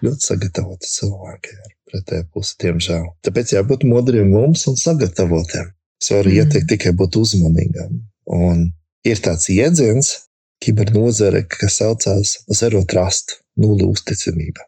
[0.04, 3.04] ļoti sagatavoti cilvēki ar pretēju pusi, diemžēl.
[3.26, 5.72] Tāpēc jābūt modriem mums un sagatavotiem.
[6.02, 6.38] Es varu mm.
[6.42, 8.00] ieteikt tikai būt uzmanīgam.
[8.36, 8.66] Un
[9.06, 10.12] ir tāds jēdziens,
[10.64, 14.66] kibernozare, kas saucās Zero Trust, nulle uzticamība.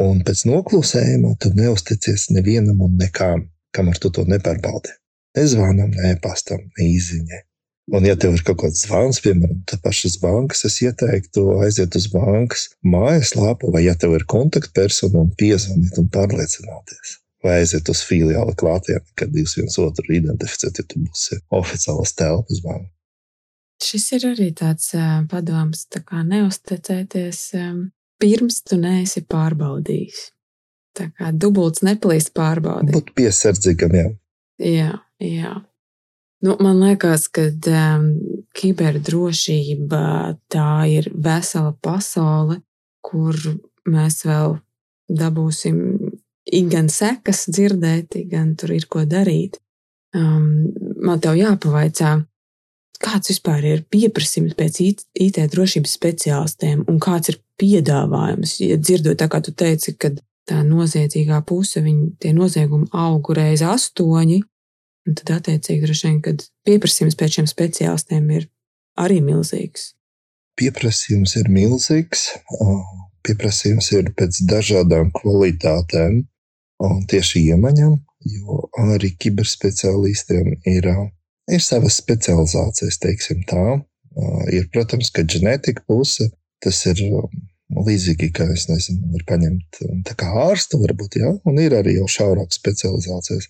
[0.00, 3.44] Un pēc noklusējuma tu neusticies nevienam un nekām,
[3.76, 4.94] kamēr tu to nepārbaudi.
[5.36, 7.42] Ne zvanam, ne pastam, ne izziņai.
[7.90, 12.68] Un, ja tev ir kaut kāds zvans, piemēram, pašas bankas, es ieteiktu aiziet uz bankas
[12.86, 17.16] mājaslapu, vai, ja tev ir kontaktpersona, un piezvanīt un pārliecināties.
[17.42, 22.60] Vai aiziet uz filiāli klātienē, kad jūs viens otru identificējat, ja tu būsi oficiāls telpas
[22.66, 22.90] banka.
[23.80, 24.90] Šis ir arī tāds
[25.30, 27.78] padoms, tā kā neusticēties um,
[28.20, 30.26] pirms tu neesi pārbaudījis.
[30.98, 32.92] Tā kā dubults neplīst pārbaudīt.
[32.92, 34.06] Būt piesardzīgam, jā.
[34.60, 34.92] Jā,
[35.24, 35.54] jā.
[36.40, 38.06] Nu, man liekas, ka um,
[38.56, 40.04] kiberdrošība
[40.48, 42.62] tā ir vesela pasaule,
[43.04, 43.36] kur
[43.84, 44.56] mēs vēl
[45.10, 45.82] dabūsim
[46.72, 49.60] gan sekas dzirdēt, gan tur ir ko darīt.
[50.16, 50.72] Um,
[51.04, 52.14] man te jāpavaicā,
[53.00, 58.56] kāds vispār ir pieprasījums pēc IT drošības speciālistiem un kāds ir piedāvājums.
[58.64, 60.12] Ja dzirdot, tā kā tu teici, ka
[60.48, 64.40] tā noziedzīgā puse, viņi tie noziegumi augu reiz astoņi,
[65.08, 68.46] Un tad, attiecīgi, droši vien, kad pieprasījums pēc šiem speciālistiem ir
[69.00, 69.94] arī milzīgs.
[70.60, 72.26] Pieprasījums ir milzīgs.
[73.24, 76.20] Pieprasījums ir pēc dažādām kvalitātēm
[76.84, 77.94] un tieši iemaņām,
[78.34, 80.88] jo arī kiberspeciālistiem ir,
[81.52, 83.80] ir savas specializācijas, teiksim tā.
[84.52, 86.28] Ir, protams, ka ģenētika puse,
[86.64, 87.00] tas ir
[87.70, 89.78] Līdzīgi, kā es nezinu, var paņemt
[90.18, 91.30] kā ārstu, varbūt, ja?
[91.46, 93.46] un ir arī jau šaurākas specializācijas.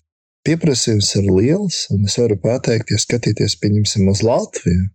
[0.47, 4.87] Pieprasījums ir liels, un es varu pateikt, ja skatīties, pieņemsim, uz Latviju.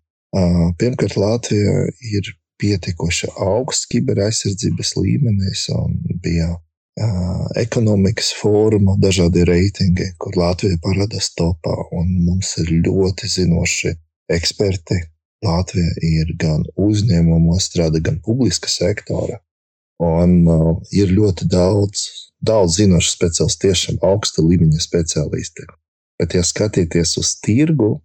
[0.81, 5.95] Pirmkārt, Latvija ir pietiekoši augsts kiberaizsardzības līmenis, un
[6.25, 13.95] bija uh, ekonomikas fóruma dažādi reitingi, kur Latvija parādās topā, mums ir ļoti zinoši
[14.33, 15.01] eksperti,
[15.45, 19.39] Latvija ir gan uzņēmumos, strādā gan publiska sektora.
[20.03, 25.67] Un uh, ir ļoti daudz, daudz zinošu speciālistu, tiešām augsta līmeņa speciālisti.
[26.21, 27.97] Bet, ja skatīties uz tirgu,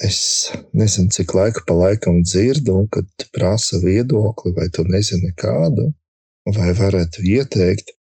[0.00, 5.90] es nezinu, cik laika pa laikam dzirdu, kad prasa viedokli, vai tu nezini kādu,
[6.46, 7.96] vai varētu ieteikt.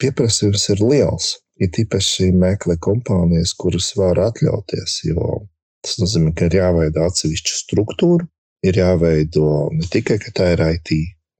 [0.00, 1.34] Pieprasījums ir liels.
[1.62, 5.36] Ir īpaši meklē kompānijas, kuras var atļauties, jo
[5.84, 8.24] Tas nozīmē, ka ir jāveido atsevišķa struktūra,
[8.64, 10.92] ir jāveido ne tikai, ka tā ir IT,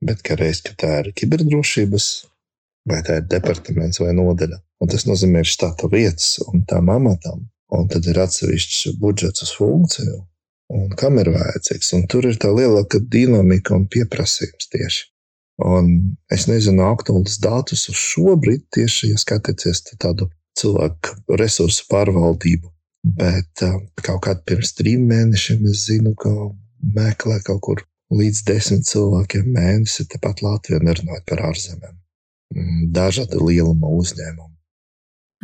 [0.05, 2.09] bet ka reiz, ka tā ir kiberdrošības,
[2.89, 4.61] vai tā ir departaments vai nodaļa.
[4.83, 9.55] Un tas nozīmē, ir štata vietas un tām amatām, un tad ir atsevišķs budžets uz
[9.59, 10.21] funkciju,
[10.77, 11.95] un kam ir vajadzīgs.
[11.99, 15.09] Un tur ir tā lielāka dinamika un pieprasījums tieši.
[15.65, 15.91] Un
[16.35, 20.27] es nezinu aktuālus datus uz šo brīdi, tieši ja skatāties tādu
[20.59, 22.75] cilvēku resursu pārvaldību
[23.05, 26.31] Bet uh, kaut kādā pirms trim mēnešiem es zinu, ka
[26.97, 27.83] meklē kaut kur
[28.17, 31.99] līdz desmit cilvēkiem mēnesi, tepat Latvijā nerunājot par ārzemēm.
[32.53, 34.53] Mm, dažādi lieluma uzņēmumi.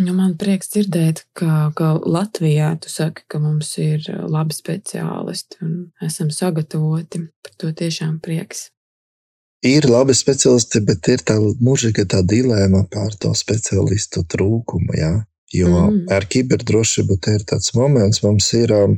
[0.00, 5.72] Nu, man prieks dzirdēt, ka, ka Latvijā tu saki, ka mums ir labi speciālisti un
[6.04, 7.26] esam sagatavoti.
[7.44, 8.70] Par to tiešām prieks.
[9.66, 14.96] Ir labi speciālisti, bet ir tā mūžīga tā dilēma par to speciālistu trūkumu.
[14.96, 15.12] Ja?
[15.52, 16.06] Jo mm.
[16.14, 18.96] ar kiberdrošību te ir tāds moments, mums ir, um,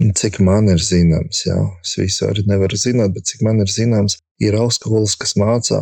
[0.00, 4.18] cik man ir zināms, jā, es visu arī nevaru zināt, bet cik man ir zināms,
[4.42, 5.80] ir augstskolas, kas mācā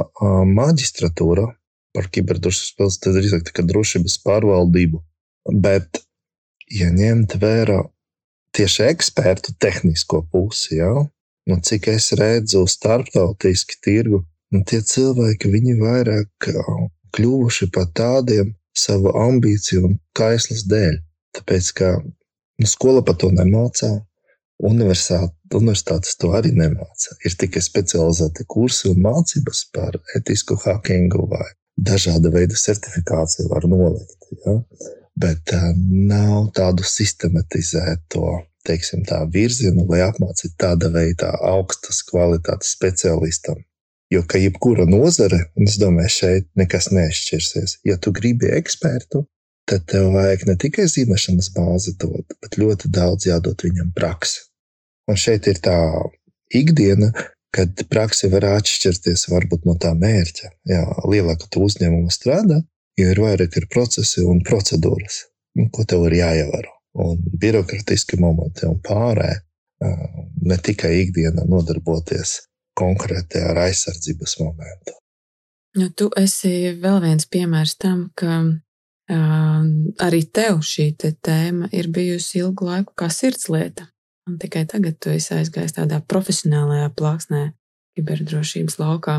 [0.48, 1.48] maģistratūru
[1.96, 5.02] par kiberdrošības, tad drīzāk kā drošības pārvaldību.
[5.64, 6.02] Bet,
[6.72, 7.80] ja ņemt vērā
[8.56, 10.92] tieši ekspertu tehnisko pusi, jā,
[11.48, 16.52] nu, cik es redzu starptautiski tirgu, nu, tie cilvēki, viņi vairāk
[17.16, 21.00] kļuvuši par tādiem, savu ambīciju un kaislas dēļ.
[21.36, 21.88] Tāpēc, ka
[22.68, 23.90] skola par to nemācā,
[24.62, 27.16] universitātes to arī nemāca.
[27.26, 34.30] Ir tikai specializēti kursi un mācības par etisku hackingu vai dažāda veida certifikāciju var nolikt.
[34.46, 34.60] Ja?
[35.18, 35.72] Bet uh,
[36.12, 43.58] nav tādu sistematizēto teiksim, tā, virzienu, lai apmācītu tāda veida augstas kvalitātes speciālistam.
[44.12, 47.78] Jo, ka jebkura nozare, un es domāju, šeit nekas neizšķirsies.
[47.88, 49.24] Ja tu gribi ekspertu,
[49.68, 54.42] tad tev vajag ne tikai zināšanas bāzi dot, bet ļoti daudz jādod viņam praksi.
[55.10, 55.76] Un šeit ir tā
[56.54, 57.10] ikdiena,
[57.52, 60.52] kad praksa var atšķirties varbūt no tā mērķa.
[60.70, 62.62] Jā, lielāka tu uzņēmuma strādā,
[62.98, 65.26] jo ir vairāk ir procesi un procedūras,
[65.58, 66.72] nu, ko tev ir jāievēro.
[67.02, 69.40] Un birokrātiski momenti un pārējie
[70.42, 72.42] ne tikai ikdienā nodarboties
[72.78, 74.96] konkrēti ar aizsardzības momentu.
[75.80, 78.42] Nu, tu esi vēl viens piemērs tam, ka
[79.12, 83.88] arī tev šī te tēma ir bijusi ilgu laiku kā sirdslieta.
[84.30, 87.42] Un tikai tagad tu esi aizgājis tādā profesionālajā plāksnē,
[87.98, 89.16] kiberdrošības laukā.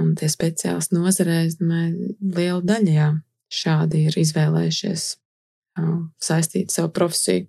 [0.00, 3.10] Un tie speciālisti nozarē, es domāju, liela daļa jā,
[3.52, 5.08] šādi ir izvēlējušies
[6.22, 7.46] saistīt savu profesiju.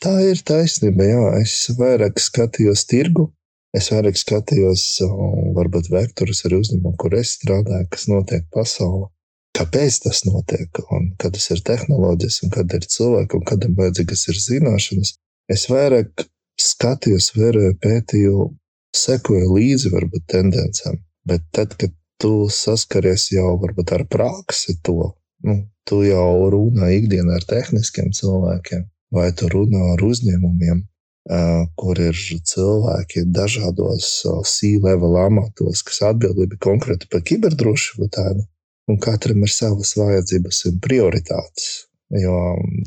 [0.00, 1.24] Tā ir taisnība, jā.
[1.40, 3.28] Es vairāk skatījos tirgu,
[3.76, 4.82] Es vairāk skatījos,
[5.54, 9.06] varbūt vektorus ar uzņēmumu, kur es strādāju, kas notiek pasaulē.
[9.60, 14.38] Kāpēc tas notiek, un kādas ir tehnoloģijas, un kad ir cilvēki, un kādam vajadzīgas ir
[14.40, 15.10] zināšanas.
[15.52, 16.24] Es vairāk
[16.60, 18.46] skatījos, vēroju, pētīju,
[18.96, 20.96] sekoju līdzi varbūt tendencēm.
[21.28, 25.12] Bet tad, kad tu saskaries jau varbūt ar praksi to,
[25.44, 30.86] nu, tu jau runā ikdienā ar tehniskiem cilvēkiem, vai tu runā ar uzņēmumiem,
[31.76, 32.16] kur ir
[32.52, 34.08] cilvēki dažādos
[34.54, 38.46] C-level amatos, kas atbildīgi konkrēti par kiberdrošību tādu,
[38.88, 41.68] un katram ir savas vajadzības un prioritātes,
[42.22, 42.36] jo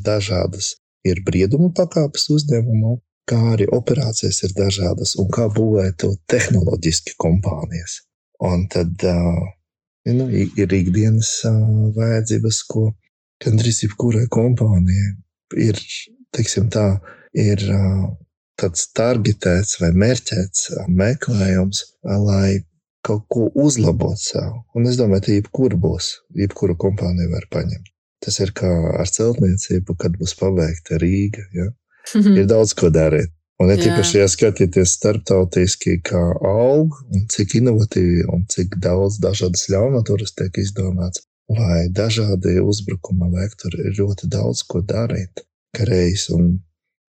[0.04, 0.74] dažādas
[1.06, 2.96] ir brieduma pakāpes uzņēmumā,
[3.28, 8.02] kā arī operācijas ir dažādas, un kā būvēt to tehnoloģiski kompānijas.
[8.44, 11.30] Un tad nu, ir ikdienas
[11.96, 12.90] vajadzības, ko
[13.44, 15.14] gandrīz jebkurai kompānijai
[15.60, 15.80] ir,
[16.34, 16.86] teiksim tā,
[17.36, 17.62] ir
[18.60, 22.60] tāds targetēts vai mērķēts meklējums, lai
[23.04, 24.50] kaut ko uzlabotu sev.
[24.76, 27.90] Un es domāju, ka jebkura būs, jebkura kompānija var paņemt.
[28.24, 31.44] Tas ir kā ar celtniecību, kad būs pabeigta Rīga.
[31.52, 31.70] Ja?
[32.14, 32.38] Mhm.
[32.40, 33.32] Ir daudz ko darīt.
[33.62, 39.68] Un ir tīpaši, ja skatīties starptautiski, kā aug, un cik inovatīvi un cik daudz dažādas
[39.70, 45.44] ļaunaturas tiek izdomāts, vai dažādi uzbrukuma vektori ir ļoti daudz ko darīt,
[45.76, 46.56] ka reiz, un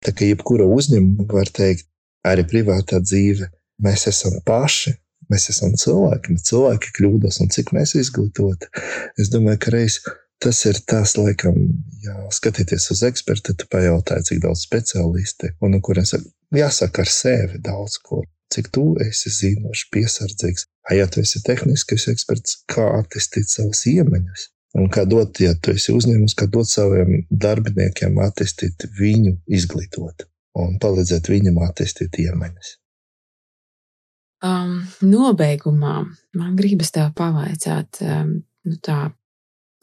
[0.06, 1.89] tā kā jebkura uzņēmuma var teikt,
[2.26, 3.50] arī privātā dzīve,
[3.82, 4.93] mēs esam paši,
[5.32, 8.69] mēs esam cilvēki, mēs cilvēki kļūdos, un cik mēs izglītoti.
[9.21, 9.99] Es domāju, ka reiz
[10.43, 11.57] tas ir tas, laikam,
[12.03, 17.11] ja skatīties uz ekspertu, tu pajautāji, cik daudz speciālisti, un no kuriem saka, jāsaka ar
[17.11, 18.23] sevi daudz ko.
[18.53, 20.67] Cik tu esi zinošs, piesardzīgs.
[20.93, 24.45] Ja tu esi tehniskais eksperts, kā attīstīt savas iemaņas,
[24.78, 30.28] un kā dot, ja tu esi uzņēmums, kā dot saviem darbiniekiem attīstīt viņu izglītot
[30.61, 32.76] un palīdzēt viņam attīstīt iemaņas.
[34.46, 35.96] Um, nobeigumā
[36.38, 38.36] man gribas tev pavaicāt, um,
[38.68, 39.08] nu tā,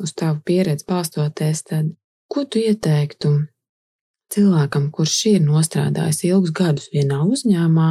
[0.03, 1.89] uz tavu pieredzi balstoties, tad,
[2.31, 3.33] ko tu ieteiktu
[4.33, 7.89] cilvēkam, kurš ir nostrādājis ilgus gadus vienā uzņēmumā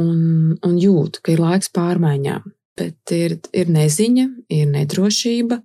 [0.00, 0.20] un,
[0.62, 2.46] un jūt, ka ir laiks pārmaiņām,
[2.78, 5.58] bet ir, ir neziņa, ir nedrošība,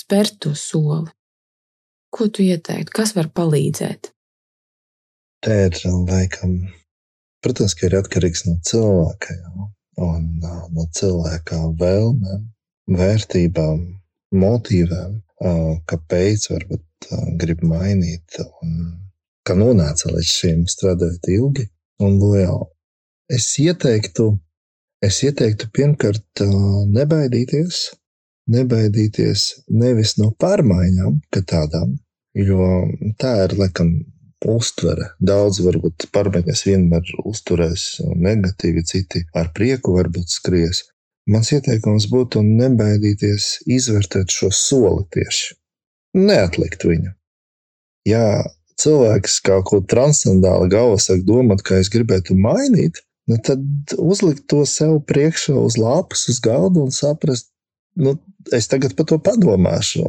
[0.00, 1.12] spērt to soli.
[2.14, 4.10] Ko tu ieteiktu, kas var palīdzēt?
[5.44, 5.78] Tā ir
[6.08, 6.58] laikam,
[7.44, 9.70] protams, ka ir atkarīgs no cilvēka jau,
[10.00, 12.44] un no cilvēka vēlmēm,
[12.98, 13.82] vērtībām,
[14.34, 15.18] motīviem,
[15.90, 18.76] kāpēc varbūt grib mainīt, un
[19.46, 21.66] kā nonāca līdz šim strādājot ilgi
[22.04, 22.70] un lojāli.
[23.32, 24.30] Es ieteiktu,
[25.04, 26.42] es ieteiktu pirmkārt
[26.92, 27.84] nebaidīties,
[28.52, 31.94] nebaidīties nevis no pārmaiņām, kā tādām,
[32.36, 32.66] jo
[33.20, 33.94] tā ir laikam
[34.48, 35.10] uztvere.
[35.20, 40.84] Daudz varbūt pārmaiņas vienmēr uzturēs negatīvi, citi ar prieku varbūt skries.
[41.30, 45.54] Mans ieteikums būtu nebaidīties izvērtēt šo soli tieši.
[46.20, 47.14] Neatlikt viņu.
[48.04, 48.44] Ja
[48.80, 54.64] cilvēks kaut ko transcendāli galvā sāk domāt, ka es gribētu mainīt, nu tad uzlikt to
[54.68, 57.48] sev priekšā uz lapas, uz galda un saprast,
[57.96, 58.18] nu,
[58.52, 60.04] es tagad par to padomāšu.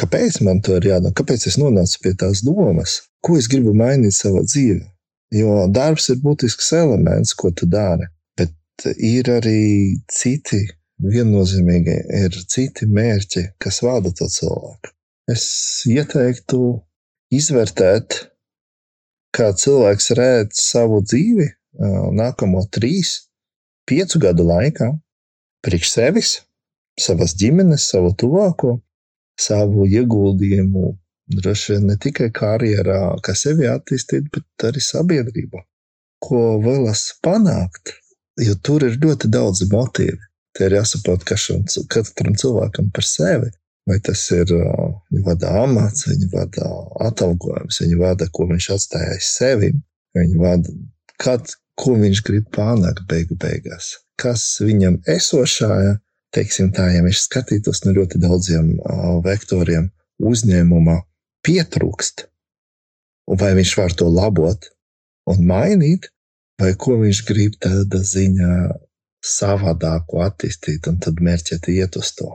[0.00, 1.14] Kāpēc man to ir jādara?
[1.14, 3.00] Kāpēc es nonācu pie tās domas?
[3.24, 4.82] Ko es gribu mainīt savā dzīvē?
[5.34, 8.06] Jo darbs ir būtisks elements, ko tu dari,
[8.38, 10.60] bet ir arī citi
[11.02, 14.92] viennozīmīgi, ir citi mērķi, kas vada to cilvēku.
[15.30, 15.46] Es
[15.90, 16.60] ieteiktu
[17.34, 18.18] izvērtēt,
[19.34, 21.48] kā cilvēks redz savu dzīvi
[22.14, 23.24] nākamo trīs,
[23.88, 24.92] piecu gadu laikā,
[25.64, 26.34] priekš sevis,
[27.00, 28.76] savas ģimenes, savu tuvāko,
[29.40, 30.92] savu ieguldījumu
[31.34, 35.62] droši vien ne tikai karjerā, kā sevi attīstīt, bet arī sabiedrībā.
[36.24, 37.94] Ko vēlas panākt,
[38.40, 40.20] jo tur ir ļoti daudz motīvu.
[40.54, 43.50] Tie ir jāsaprot katram cilvēkam par sevi.
[43.84, 46.68] Vai tas ir viņa vada amats, viņa vada
[47.04, 49.74] atalgojums, viņa vada, ko viņš atstāja aiz sevi,
[50.16, 50.72] viņa vada,
[51.20, 53.90] kad, ko viņš grib panākt beigu beigās.
[54.16, 55.98] Kas viņam esošajā
[56.34, 58.74] teiksim tā, ja mēs skatītos no ļoti daudziem
[59.24, 59.90] vektoriem
[60.24, 60.96] uzņēmumā,
[61.44, 62.26] pietrūkst,
[63.30, 64.70] un vai viņš var to labot
[65.30, 66.10] un mainīt,
[66.60, 68.54] vai ko viņš grib tāda ziņā
[69.24, 72.30] savādāku attīstīt, un tad mērķēt iet uz to.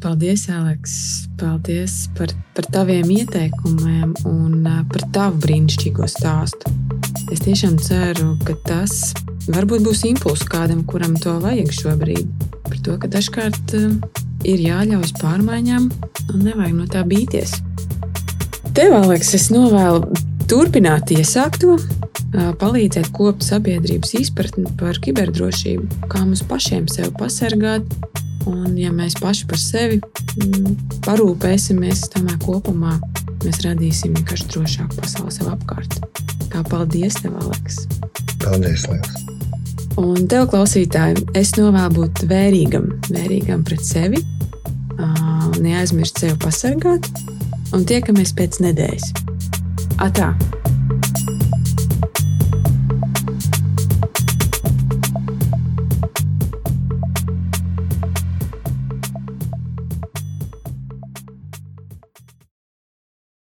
[0.00, 0.92] Paldies, Aleks!
[1.36, 6.72] Paldies par, par taviem ieteikumiem un par tavu brīnišķīgo stāstu.
[7.28, 9.12] Es tiešām ceru, ka tas
[9.52, 12.30] varbūt būs impulss kādam, kuram to vajag šobrīd.
[12.64, 13.74] Par to, ka dažkārt
[14.48, 15.90] ir jāļaujas pārmaiņām
[16.32, 17.58] un nevajag no tā bīties.
[18.72, 20.06] Tev, Aleks, es novēlu
[20.48, 21.76] turpināt iesākto,
[22.32, 27.84] palīdzēt kopt sabiedrības izpratni par kiberdrošību, kā mums pašiem sevi pasargāt
[28.50, 30.76] Un, ja mēs paši par sevi mm,
[31.06, 32.96] parūpēsimies, tomēr kopumā
[33.44, 36.00] mēs radīsim vienkārši drošāku pasauli sev apkārt.
[36.50, 37.84] Kā paldies, tev, Aleks!
[38.42, 38.88] Paldies!
[38.90, 39.20] Liels.
[40.00, 44.22] Un tev, klausītāji, es novēlu būt vērīgam, vērīgam pret sevi,
[45.60, 47.10] neaizmirst sevi pasargāt,
[47.76, 49.12] un tiekamies pēc nedēļas.
[50.00, 50.32] Atā!